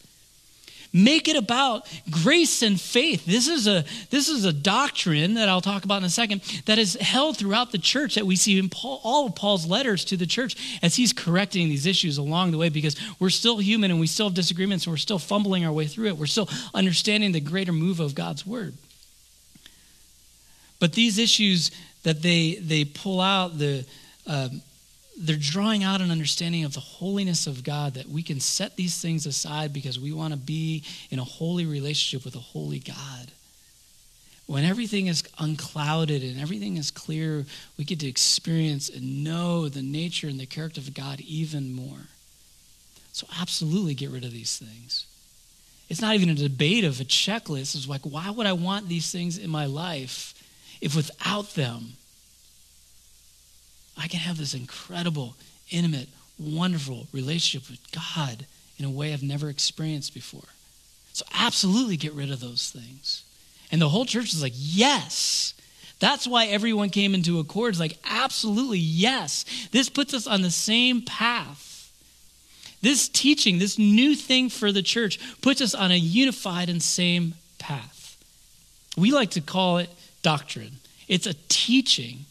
[0.98, 3.24] Make it about grace and faith.
[3.24, 6.80] This is a this is a doctrine that I'll talk about in a second that
[6.80, 10.18] is held throughout the church that we see in Paul, all of Paul's letters to
[10.18, 14.00] the church as he's correcting these issues along the way because we're still human and
[14.00, 16.18] we still have disagreements and we're still fumbling our way through it.
[16.18, 18.74] We're still understanding the greater move of God's word.
[20.80, 21.70] But these issues
[22.02, 23.86] that they they pull out the
[24.26, 24.64] um,
[25.20, 29.02] they're drawing out an understanding of the holiness of God that we can set these
[29.02, 33.32] things aside because we want to be in a holy relationship with a holy God.
[34.46, 37.46] When everything is unclouded and everything is clear,
[37.78, 42.08] we get to experience and know the nature and the character of God even more.
[43.12, 45.08] So, absolutely get rid of these things.
[45.90, 47.76] It's not even a debate of a checklist.
[47.76, 50.34] It's like, why would I want these things in my life
[50.82, 51.94] if without them,
[54.00, 55.36] I can have this incredible,
[55.72, 58.46] intimate, wonderful relationship with God
[58.78, 60.50] in a way I've never experienced before.
[61.14, 63.24] So, absolutely get rid of those things.
[63.72, 65.54] And the whole church is like, yes.
[66.00, 67.72] That's why everyone came into accord.
[67.72, 69.46] It's like, absolutely, yes.
[69.72, 71.92] This puts us on the same path.
[72.82, 77.34] This teaching, this new thing for the church, puts us on a unified and same
[77.58, 78.24] path.
[78.96, 79.90] We like to call it
[80.22, 80.78] doctrine.
[81.08, 82.26] It's a teaching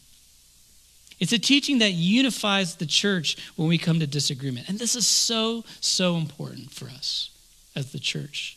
[1.19, 4.69] it's a teaching that unifies the church when we come to disagreement.
[4.69, 7.31] And this is so, so important for us
[7.75, 8.57] as the church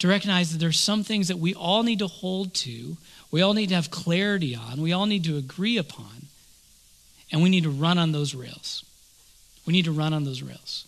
[0.00, 2.96] to recognize that there's some things that we all need to hold to,
[3.30, 6.26] we all need to have clarity on, we all need to agree upon,
[7.30, 8.82] and we need to run on those rails.
[9.66, 10.86] We need to run on those rails.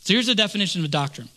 [0.00, 1.28] So here's the definition of a doctrine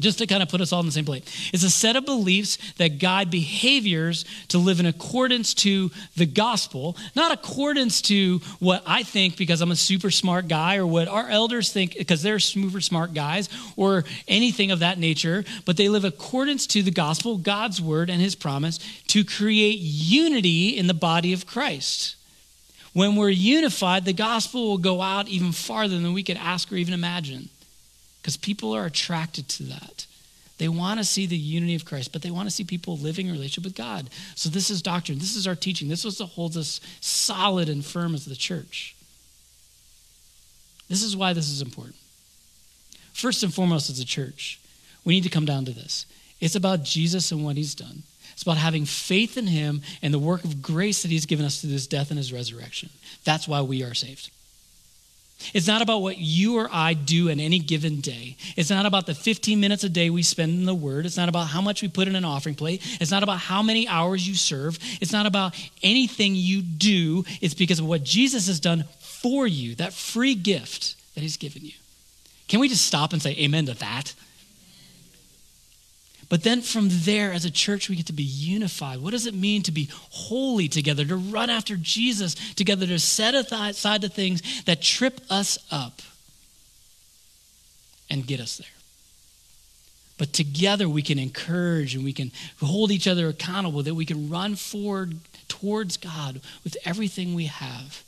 [0.00, 1.50] just to kind of put us all in the same place.
[1.52, 6.96] It's a set of beliefs that guide behaviors to live in accordance to the gospel,
[7.14, 11.28] not accordance to what I think because I'm a super smart guy or what our
[11.28, 16.04] elders think because they're super smart guys or anything of that nature, but they live
[16.04, 18.78] accordance to the gospel, God's word, and his promise
[19.08, 22.16] to create unity in the body of Christ.
[22.94, 26.76] When we're unified, the gospel will go out even farther than we could ask or
[26.76, 27.48] even imagine
[28.22, 30.06] because people are attracted to that.
[30.58, 33.26] They want to see the unity of Christ, but they want to see people living
[33.26, 34.08] in relationship with God.
[34.36, 35.18] So this is doctrine.
[35.18, 35.88] This is our teaching.
[35.88, 38.94] This is what holds us solid and firm as the church.
[40.88, 41.96] This is why this is important.
[43.12, 44.60] First and foremost, as a church,
[45.04, 46.06] we need to come down to this.
[46.40, 48.04] It's about Jesus and what he's done.
[48.32, 51.60] It's about having faith in him and the work of grace that he's given us
[51.60, 52.90] through his death and his resurrection.
[53.24, 54.30] That's why we are saved.
[55.54, 58.36] It's not about what you or I do in any given day.
[58.56, 61.06] It's not about the 15 minutes a day we spend in the Word.
[61.06, 62.82] It's not about how much we put in an offering plate.
[63.00, 64.78] It's not about how many hours you serve.
[65.00, 67.24] It's not about anything you do.
[67.40, 71.64] It's because of what Jesus has done for you, that free gift that He's given
[71.64, 71.72] you.
[72.48, 74.14] Can we just stop and say amen to that?
[76.32, 79.02] But then from there, as a church, we get to be unified.
[79.02, 83.34] What does it mean to be holy together, to run after Jesus together, to set
[83.34, 86.00] aside the things that trip us up
[88.08, 88.66] and get us there?
[90.16, 94.30] But together we can encourage and we can hold each other accountable, that we can
[94.30, 95.18] run forward
[95.48, 98.02] towards God with everything we have.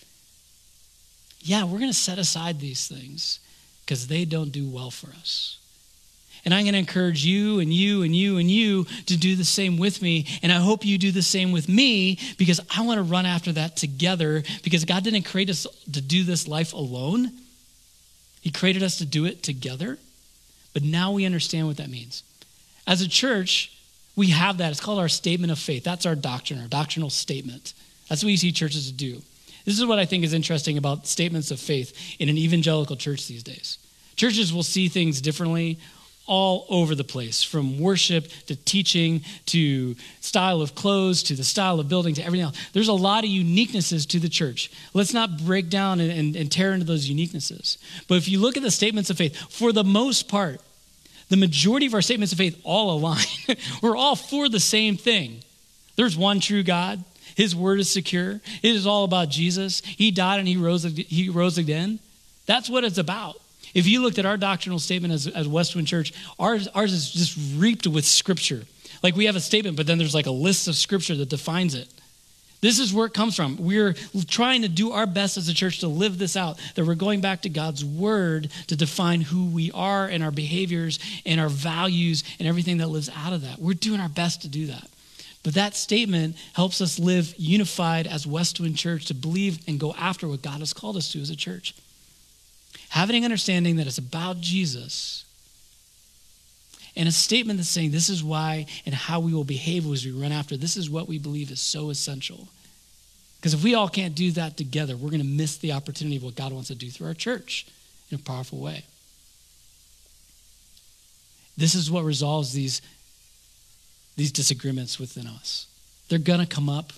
[1.41, 3.39] Yeah, we're going to set aside these things
[3.85, 5.59] because they don't do well for us.
[6.45, 9.45] And I'm going to encourage you and you and you and you to do the
[9.45, 10.27] same with me.
[10.43, 13.53] And I hope you do the same with me because I want to run after
[13.53, 17.33] that together because God didn't create us to do this life alone.
[18.43, 19.99] He created us to do it together.
[20.75, 22.23] But now we understand what that means.
[22.87, 23.73] As a church,
[24.17, 24.71] we have that.
[24.71, 25.83] It's called our statement of faith.
[25.85, 27.73] That's our doctrine, our doctrinal statement.
[28.09, 29.23] That's what you see churches do.
[29.65, 33.27] This is what I think is interesting about statements of faith in an evangelical church
[33.27, 33.79] these days.
[34.15, 35.79] Churches will see things differently
[36.27, 41.81] all over the place from worship to teaching to style of clothes to the style
[41.81, 42.59] of building to everything else.
[42.73, 44.71] There's a lot of uniquenesses to the church.
[44.95, 47.79] Let's not break down and, and, and tear into those uniquenesses.
[48.09, 50.61] But if you look at the statements of faith, for the most part,
[51.29, 53.25] the majority of our statements of faith all align.
[53.83, 55.41] We're all for the same thing.
[55.97, 57.03] There's one true God.
[57.35, 58.41] His word is secure.
[58.63, 59.81] It is all about Jesus.
[59.81, 61.99] He died and he rose, he rose again.
[62.47, 63.41] That's what it's about.
[63.75, 67.37] If you looked at our doctrinal statement as, as Westwind Church, ours, ours is just
[67.57, 68.63] reaped with scripture.
[69.03, 71.75] Like we have a statement, but then there's like a list of scripture that defines
[71.75, 71.89] it.
[72.61, 73.59] This is where it comes from.
[73.59, 73.95] We're
[74.27, 77.21] trying to do our best as a church to live this out, that we're going
[77.21, 82.25] back to God's word to define who we are and our behaviors and our values
[82.39, 83.59] and everything that lives out of that.
[83.59, 84.89] We're doing our best to do that.
[85.43, 90.27] But that statement helps us live unified as Westwind Church to believe and go after
[90.27, 91.75] what God has called us to as a church
[92.95, 95.25] having an understanding that it's about Jesus,
[96.95, 100.13] and a statement that's saying this is why and how we will behave as we
[100.13, 100.57] run after.
[100.57, 102.47] This is what we believe is so essential.
[103.41, 106.23] Because if we all can't do that together, we're going to miss the opportunity of
[106.23, 107.67] what God wants to do through our church
[108.13, 108.85] in a powerful way.
[111.57, 112.81] This is what resolves these,
[114.15, 115.67] these disagreements within us.
[116.09, 116.93] They're going to come up.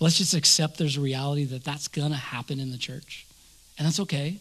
[0.00, 3.24] Let's just accept there's a reality that that's going to happen in the church.
[3.78, 4.40] And that's okay.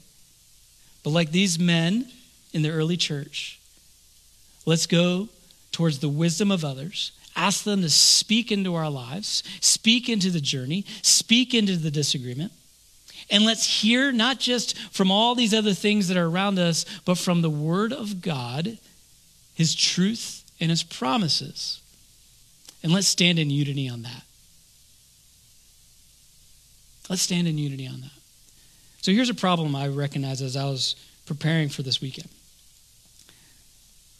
[1.05, 2.07] But like these men
[2.51, 3.59] in the early church,
[4.65, 5.29] let's go
[5.71, 7.11] towards the wisdom of others.
[7.35, 12.51] Ask them to speak into our lives, speak into the journey, speak into the disagreement.
[13.29, 17.19] And let's hear not just from all these other things that are around us, but
[17.19, 18.79] from the Word of God,
[19.53, 21.81] His truth, and His promises.
[22.81, 24.23] And let's stand in unity on that.
[27.11, 28.24] Let's stand in unity on that.
[29.05, 30.95] So here's a problem I recognized as I was
[31.27, 32.27] preparing for this weekend.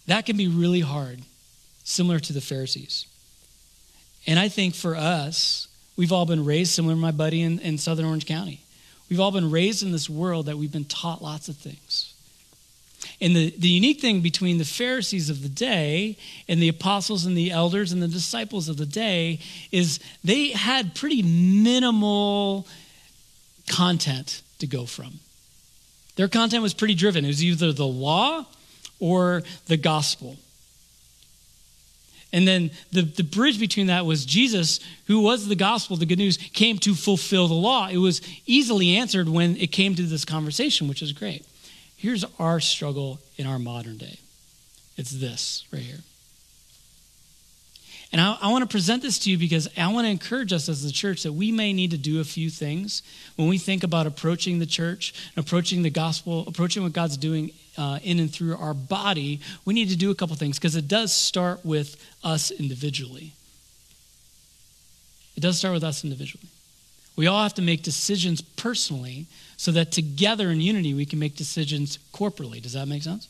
[0.06, 1.21] That can be really hard,
[1.84, 3.08] similar to the Pharisees.
[4.28, 7.80] And I think for us, we've all been raised similar to my buddy in, in
[7.80, 8.62] Southern Orange County.
[9.10, 12.13] We've all been raised in this world that we've been taught lots of things.
[13.19, 16.15] And the, the unique thing between the Pharisees of the day
[16.48, 19.40] and the apostles and the elders and the disciples of the day
[19.71, 22.67] is they had pretty minimal
[23.67, 25.19] content to go from.
[26.15, 27.25] Their content was pretty driven.
[27.25, 28.45] It was either the law
[28.99, 30.37] or the gospel.
[32.31, 36.17] And then the, the bridge between that was Jesus, who was the gospel, the good
[36.17, 37.87] news, came to fulfill the law.
[37.87, 41.45] It was easily answered when it came to this conversation, which is great.
[41.95, 44.19] Here's our struggle in our modern day
[44.97, 45.99] It's this right here.
[48.16, 50.70] And I, I want to present this to you because I want to encourage us
[50.70, 53.04] as the church that we may need to do a few things
[53.36, 58.00] when we think about approaching the church, approaching the gospel, approaching what God's doing uh,
[58.04, 59.42] in and through our body.
[59.66, 63.34] We need to do a couple things because it does start with us individually.
[65.36, 66.48] It does start with us individually.
[67.18, 69.26] We all have to make decisions personally
[69.58, 72.62] so that together in unity we can make decisions corporately.
[72.62, 73.28] Does that make sense?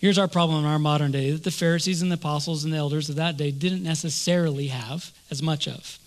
[0.00, 2.78] Here's our problem in our modern day that the Pharisees and the apostles and the
[2.78, 5.98] elders of that day didn't necessarily have as much of.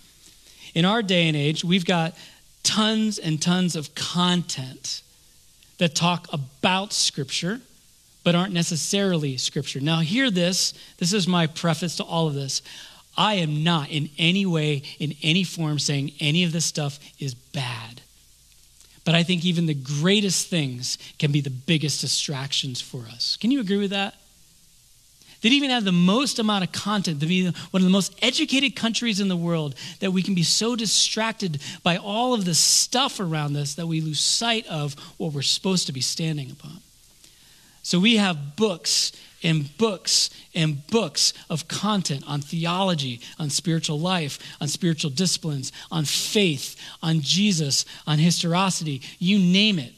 [0.74, 2.16] In our day and age, we've got
[2.64, 5.02] tons and tons of content
[5.78, 7.60] that talk about Scripture,
[8.24, 9.78] but aren't necessarily Scripture.
[9.78, 10.74] Now, hear this.
[10.98, 12.62] This is my preface to all of this.
[13.16, 17.34] I am not in any way, in any form, saying any of this stuff is
[17.34, 18.00] bad.
[19.04, 23.36] But I think even the greatest things can be the biggest distractions for us.
[23.36, 24.14] Can you agree with that?
[25.42, 28.74] That even have the most amount of content, to be one of the most educated
[28.74, 33.20] countries in the world, that we can be so distracted by all of the stuff
[33.20, 36.80] around us that we lose sight of what we're supposed to be standing upon.
[37.84, 39.12] So we have books
[39.42, 46.06] and books and books of content on theology, on spiritual life, on spiritual disciplines, on
[46.06, 49.92] faith, on Jesus, on historicity, you name it.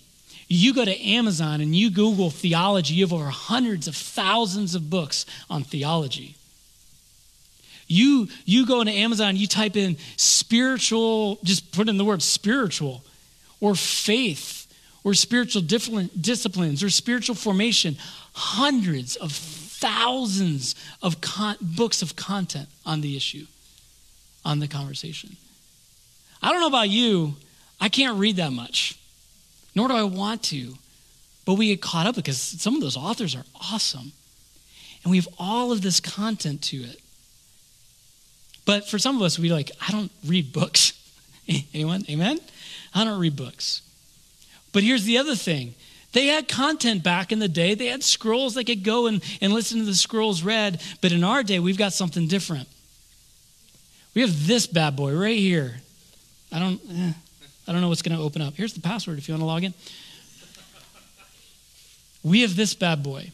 [0.48, 4.90] You go to Amazon and you Google theology, you have over hundreds of thousands of
[4.90, 6.34] books on theology.
[7.86, 13.04] You, you go into Amazon, you type in spiritual, just put in the word spiritual
[13.60, 14.55] or faith
[15.06, 17.96] or spiritual disciplines or spiritual formation,
[18.32, 23.46] hundreds of thousands of con- books of content on the issue,
[24.44, 25.36] on the conversation.
[26.42, 27.36] I don't know about you,
[27.80, 28.98] I can't read that much,
[29.76, 30.74] nor do I want to.
[31.44, 34.10] But we get caught up because some of those authors are awesome.
[35.04, 37.00] And we have all of this content to it.
[38.64, 40.94] But for some of us, we like, I don't read books.
[41.72, 42.04] Anyone?
[42.10, 42.40] Amen?
[42.92, 43.82] I don't read books.
[44.76, 45.74] But here's the other thing
[46.12, 47.72] they had content back in the day.
[47.72, 50.82] They had scrolls they could go and, and listen to the scrolls read.
[51.00, 52.68] But in our day, we've got something different.
[54.14, 55.76] We have this bad boy right here.
[56.52, 57.12] I don't, eh,
[57.66, 58.52] I don't know what's going to open up.
[58.52, 59.72] Here's the password if you want to log in.
[62.22, 63.30] We have this bad boy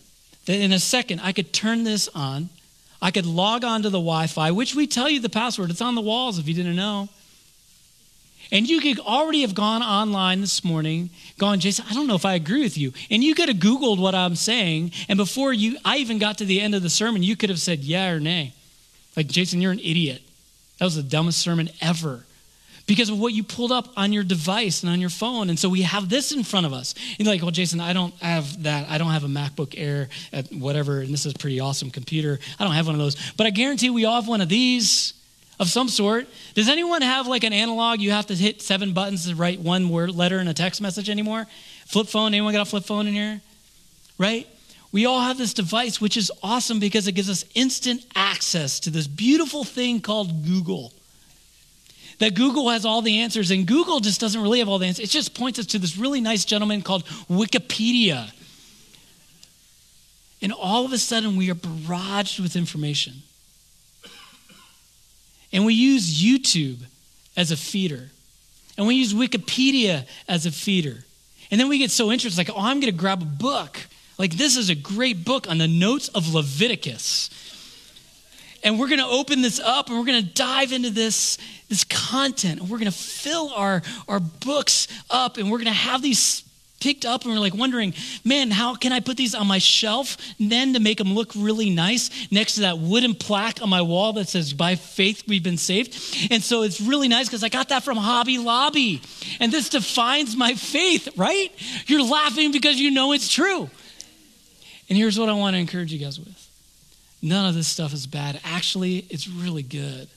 [0.46, 2.50] that in a second I could turn this on.
[3.02, 5.70] I could log on to the Wi Fi, which we tell you the password.
[5.70, 7.08] It's on the walls if you didn't know.
[8.52, 12.26] And you could already have gone online this morning, gone, Jason, I don't know if
[12.26, 12.92] I agree with you.
[13.10, 14.92] And you could have Googled what I'm saying.
[15.08, 17.58] And before you, I even got to the end of the sermon, you could have
[17.58, 18.52] said yeah or nay.
[19.16, 20.20] Like, Jason, you're an idiot.
[20.78, 22.24] That was the dumbest sermon ever
[22.86, 25.48] because of what you pulled up on your device and on your phone.
[25.48, 26.94] And so we have this in front of us.
[27.16, 28.90] And you're like, well, Jason, I don't have that.
[28.90, 32.38] I don't have a MacBook Air at whatever, and this is a pretty awesome computer.
[32.58, 33.16] I don't have one of those.
[33.36, 35.14] But I guarantee we all have one of these
[35.62, 36.26] of some sort.
[36.54, 38.00] Does anyone have like an analog?
[38.00, 41.08] You have to hit seven buttons to write one word letter in a text message
[41.08, 41.46] anymore?
[41.86, 42.34] Flip phone?
[42.34, 43.40] Anyone got a flip phone in here?
[44.18, 44.48] Right?
[44.90, 48.90] We all have this device, which is awesome because it gives us instant access to
[48.90, 50.92] this beautiful thing called Google.
[52.18, 55.04] That Google has all the answers, and Google just doesn't really have all the answers.
[55.04, 58.32] It just points us to this really nice gentleman called Wikipedia.
[60.42, 63.22] And all of a sudden, we are barraged with information.
[65.52, 66.78] And we use YouTube
[67.36, 68.10] as a feeder.
[68.76, 71.04] And we use Wikipedia as a feeder.
[71.50, 73.78] And then we get so interested, like, oh, I'm going to grab a book.
[74.18, 77.30] Like, this is a great book on the notes of Leviticus.
[78.64, 81.36] And we're going to open this up and we're going to dive into this,
[81.68, 82.60] this content.
[82.60, 86.44] And we're going to fill our, our books up and we're going to have these
[86.82, 90.16] picked up and we're like wondering, man, how can I put these on my shelf
[90.40, 94.12] then to make them look really nice next to that wooden plaque on my wall
[94.14, 96.28] that says, by faith we've been saved.
[96.32, 99.00] And so it's really nice because I got that from Hobby Lobby.
[99.38, 101.52] And this defines my faith, right?
[101.86, 103.70] You're laughing because you know it's true.
[104.88, 106.48] And here's what I want to encourage you guys with
[107.22, 108.40] none of this stuff is bad.
[108.44, 110.08] Actually, it's really good.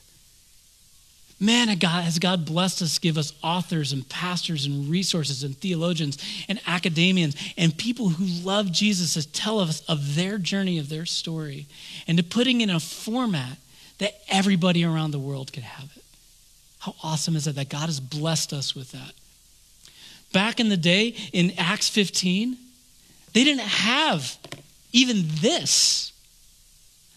[1.38, 6.16] Man, God, has God blessed us, give us authors and pastors and resources and theologians
[6.48, 11.04] and academians and people who love Jesus to tell us of their journey, of their
[11.04, 11.66] story,
[12.08, 13.58] and to putting in a format
[13.98, 16.04] that everybody around the world could have it.
[16.78, 19.12] How awesome is it that God has blessed us with that?
[20.32, 22.56] Back in the day, in Acts 15,
[23.34, 24.38] they didn't have
[24.92, 26.12] even this.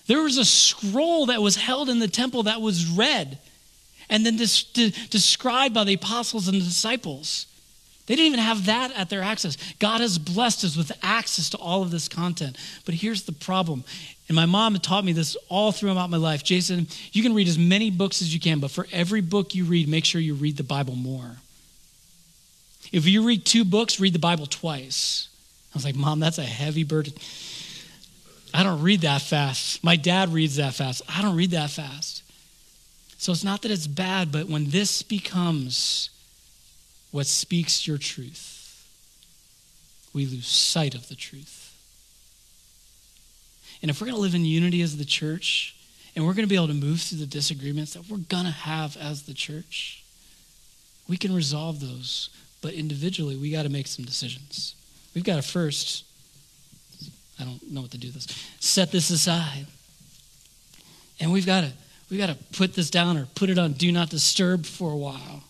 [0.08, 3.38] There was a scroll that was held in the temple that was read
[4.10, 7.46] and then this, de- described by the apostles and the disciples.
[8.08, 9.56] They didn't even have that at their access.
[9.78, 12.58] God has blessed us with access to all of this content.
[12.84, 13.84] But here's the problem.
[14.28, 16.44] And my mom had taught me this all throughout my life.
[16.44, 19.64] Jason, you can read as many books as you can, but for every book you
[19.64, 21.38] read, make sure you read the Bible more.
[22.92, 25.30] If you read two books, read the Bible twice.
[25.72, 27.14] I was like, Mom, that's a heavy burden.
[28.56, 29.84] I don't read that fast.
[29.84, 31.04] My dad reads that fast.
[31.08, 32.24] I don't read that fast.
[33.20, 36.10] So it's not that it's bad, but when this becomes
[37.12, 38.88] what speaks your truth,
[40.14, 41.76] we lose sight of the truth.
[43.82, 45.76] And if we're going to live in unity as the church,
[46.16, 48.52] and we're going to be able to move through the disagreements that we're going to
[48.52, 50.02] have as the church,
[51.10, 52.30] we can resolve those.
[52.62, 54.76] But individually, we got to make some decisions.
[55.14, 56.06] We've got to first,
[57.38, 58.28] I don't know what to do this,
[58.62, 59.68] set this aside.
[61.20, 61.74] And we've got to
[62.10, 64.98] we've got to put this down or put it on do not disturb for a
[64.98, 65.44] while.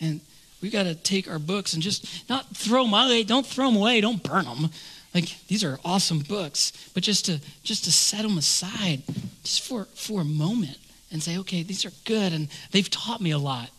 [0.00, 0.20] And
[0.60, 3.22] we've got to take our books and just not throw them away.
[3.22, 4.00] Don't throw them away.
[4.00, 4.70] Don't burn them.
[5.14, 9.02] Like these are awesome books, but just to just to set them aside,
[9.44, 10.76] just for for a moment,
[11.10, 13.70] and say, okay, these are good, and they've taught me a lot.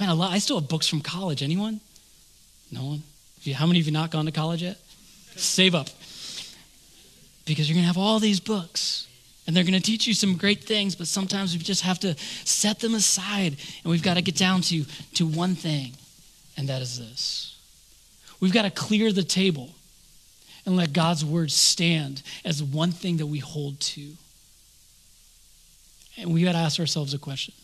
[0.00, 0.32] Man, a lot.
[0.32, 1.44] I still have books from college.
[1.44, 1.80] Anyone?
[2.72, 3.02] No one.
[3.54, 4.78] How many of you not gone to college yet?
[5.36, 5.90] Save up,
[7.44, 9.06] because you're gonna have all these books.
[9.46, 12.14] And they're going to teach you some great things, but sometimes we just have to
[12.44, 14.84] set them aside and we've got to get down to,
[15.14, 15.92] to one thing,
[16.56, 17.58] and that is this.
[18.38, 19.70] We've got to clear the table
[20.66, 24.12] and let God's word stand as one thing that we hold to.
[26.16, 27.54] And we got to ask ourselves a question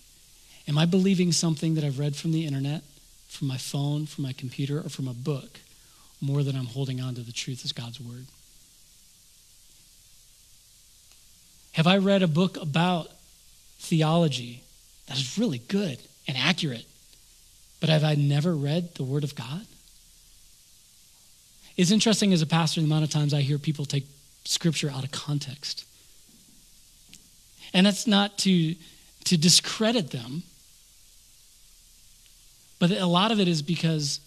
[0.68, 2.82] Am I believing something that I've read from the internet,
[3.28, 5.60] from my phone, from my computer, or from a book
[6.20, 8.26] more than I'm holding on to the truth as God's word?
[11.76, 13.10] Have I read a book about
[13.80, 14.62] theology
[15.08, 16.86] that is really good and accurate,
[17.80, 19.66] but have I never read the Word of God?
[21.76, 24.06] It's interesting as a pastor the amount of times I hear people take
[24.46, 25.84] scripture out of context.
[27.74, 28.74] And that's not to,
[29.24, 30.44] to discredit them,
[32.78, 34.20] but a lot of it is because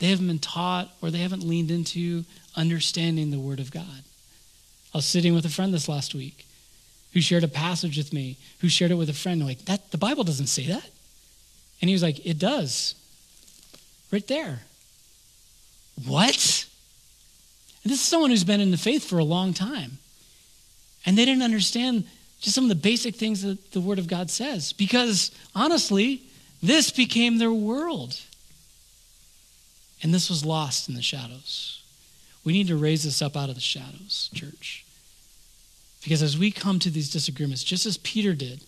[0.00, 2.24] they haven't been taught or they haven't leaned into
[2.56, 4.02] understanding the Word of God.
[4.92, 6.46] I was sitting with a friend this last week
[7.12, 9.98] who shared a passage with me, who shared it with a friend, like, that the
[9.98, 10.88] Bible doesn't say that.
[11.80, 12.94] And he was like, It does.
[14.10, 14.60] Right there.
[16.06, 16.66] What?
[17.82, 19.98] And this is someone who's been in the faith for a long time.
[21.06, 22.04] And they didn't understand
[22.40, 24.72] just some of the basic things that the Word of God says.
[24.72, 26.22] Because honestly,
[26.62, 28.20] this became their world.
[30.02, 31.79] And this was lost in the shadows.
[32.44, 34.84] We need to raise this up out of the shadows, church.
[36.02, 38.60] Because as we come to these disagreements, just as Peter did,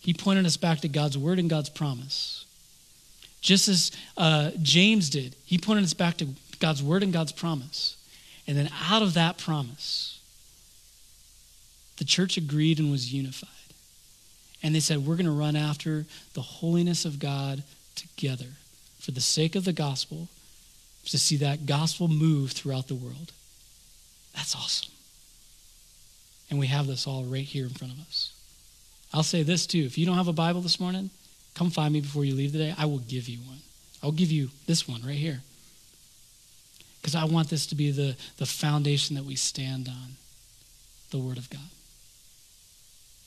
[0.00, 2.46] he pointed us back to God's word and God's promise.
[3.40, 6.28] Just as uh, James did, he pointed us back to
[6.60, 7.96] God's word and God's promise.
[8.46, 10.20] And then out of that promise,
[11.98, 13.48] the church agreed and was unified.
[14.62, 17.62] And they said, We're going to run after the holiness of God
[17.94, 18.52] together
[18.98, 20.28] for the sake of the gospel,
[21.10, 23.32] to see that gospel move throughout the world.
[24.34, 24.92] That's awesome.
[26.50, 28.32] And we have this all right here in front of us.
[29.12, 31.10] I'll say this too if you don't have a Bible this morning,
[31.54, 32.74] come find me before you leave today.
[32.76, 33.58] I will give you one.
[34.02, 35.40] I'll give you this one right here.
[37.00, 40.16] Because I want this to be the, the foundation that we stand on
[41.10, 41.60] the Word of God.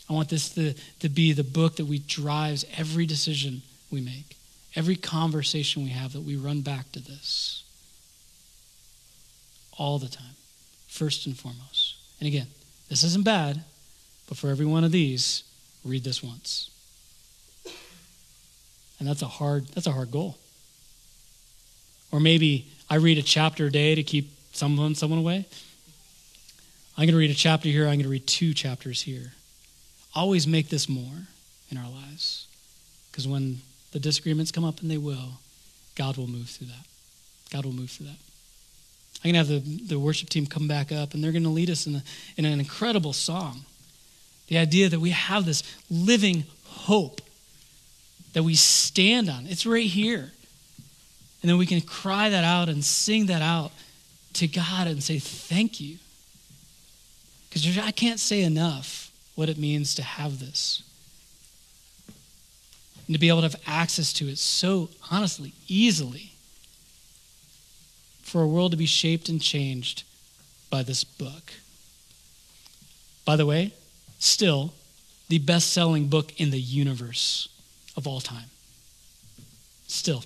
[0.10, 4.36] I want this to, to be the book that we drives every decision we make,
[4.76, 7.64] every conversation we have, that we run back to this
[9.78, 10.36] all the time,
[10.88, 11.96] first and foremost.
[12.20, 12.48] And again,
[12.90, 13.64] this isn't bad,
[14.28, 15.44] but for every one of these,
[15.84, 16.70] read this once.
[19.00, 20.38] And that's a hard that's a hard goal.
[22.12, 25.46] Or maybe I read a chapter a day to keep someone someone away.
[26.98, 29.32] I'm going to read a chapter here, I'm going to read two chapters here.
[30.14, 31.28] Always make this more
[31.72, 32.48] in our lives.
[33.10, 33.62] Because when
[33.92, 35.40] the disagreements come up, and they will,
[35.96, 36.86] God will move through that.
[37.52, 38.18] God will move through that.
[39.24, 41.49] I'm going to have the, the worship team come back up, and they're going to
[41.49, 42.03] lead us in, a,
[42.38, 43.66] in an incredible song.
[44.47, 47.22] The idea that we have this living hope
[48.34, 49.45] that we stand on.
[49.47, 50.32] It's right here.
[51.41, 53.72] And then we can cry that out and sing that out
[54.34, 55.97] to God and say, Thank you.
[57.49, 60.84] Because I can't say enough what it means to have this.
[63.07, 66.31] And to be able to have access to it so honestly, easily
[68.32, 70.04] for a world to be shaped and changed
[70.70, 71.52] by this book.
[73.26, 73.74] By the way,
[74.20, 74.74] still
[75.28, 77.50] the best selling book in the universe
[77.98, 78.50] of all time.
[79.88, 80.24] Still.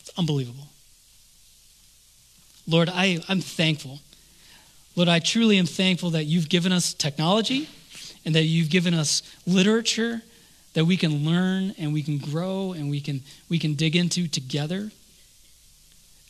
[0.00, 0.68] It's unbelievable.
[2.68, 3.98] Lord, I, I'm thankful.
[4.94, 7.68] Lord, I truly am thankful that you've given us technology
[8.24, 10.22] and that you've given us literature
[10.74, 14.28] that we can learn and we can grow and we can, we can dig into
[14.28, 14.92] together.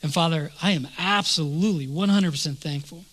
[0.03, 3.05] And Father, I am absolutely 100% thankful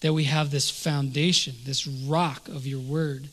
[0.00, 3.28] that we have this foundation, this rock of your word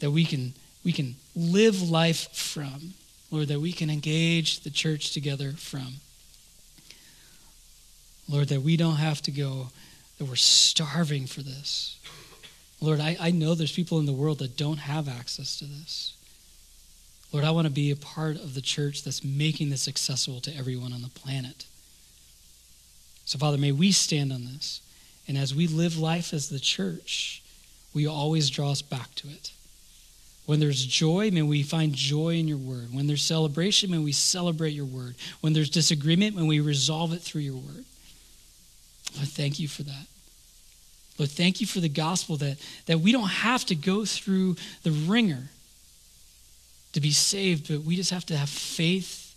[0.00, 0.52] that we can,
[0.84, 2.94] we can live life from,
[3.30, 5.94] Lord, that we can engage the church together from.
[8.28, 9.68] Lord, that we don't have to go,
[10.18, 12.00] that we're starving for this.
[12.80, 16.14] Lord, I, I know there's people in the world that don't have access to this.
[17.30, 20.56] Lord, I want to be a part of the church that's making this accessible to
[20.56, 21.66] everyone on the planet.
[23.24, 24.80] So, Father, may we stand on this.
[25.28, 27.42] And as we live life as the church,
[27.94, 29.52] we always draw us back to it.
[30.46, 32.92] When there's joy, may we find joy in your word.
[32.92, 35.14] When there's celebration, may we celebrate your word.
[35.40, 37.84] When there's disagreement, may we resolve it through your word.
[39.14, 40.06] Lord, thank you for that.
[41.18, 42.56] Lord, thank you for the gospel that,
[42.86, 45.50] that we don't have to go through the ringer
[46.94, 49.34] to be saved, but we just have to have faith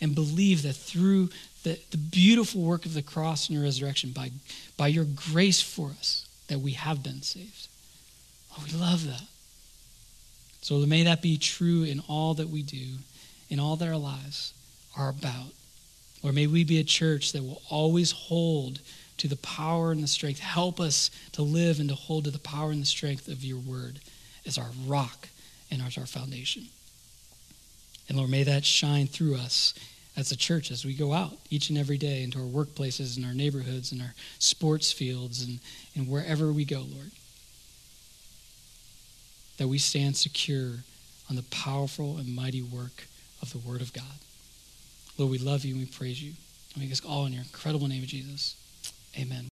[0.00, 1.28] and believe that through
[1.62, 4.30] the, the beautiful work of the cross and your resurrection, by,
[4.76, 7.68] by your grace for us, that we have been saved.
[8.52, 9.22] Oh, we love that.
[10.62, 12.98] So may that be true in all that we do,
[13.48, 14.52] in all that our lives
[14.96, 15.52] are about.
[16.22, 18.80] Or may we be a church that will always hold
[19.18, 20.40] to the power and the strength.
[20.40, 23.58] Help us to live and to hold to the power and the strength of your
[23.58, 24.00] word
[24.46, 25.28] as our rock
[25.70, 26.66] and as our foundation.
[28.08, 29.74] And Lord, may that shine through us
[30.16, 33.24] as a church as we go out each and every day into our workplaces and
[33.24, 35.60] our neighborhoods and our sports fields and,
[35.94, 37.10] and wherever we go, Lord.
[39.58, 40.72] That we stand secure
[41.28, 43.06] on the powerful and mighty work
[43.40, 44.04] of the Word of God.
[45.16, 46.32] Lord, we love you and we praise you.
[46.74, 48.56] And we ask all in your incredible name of Jesus.
[49.18, 49.46] Amen.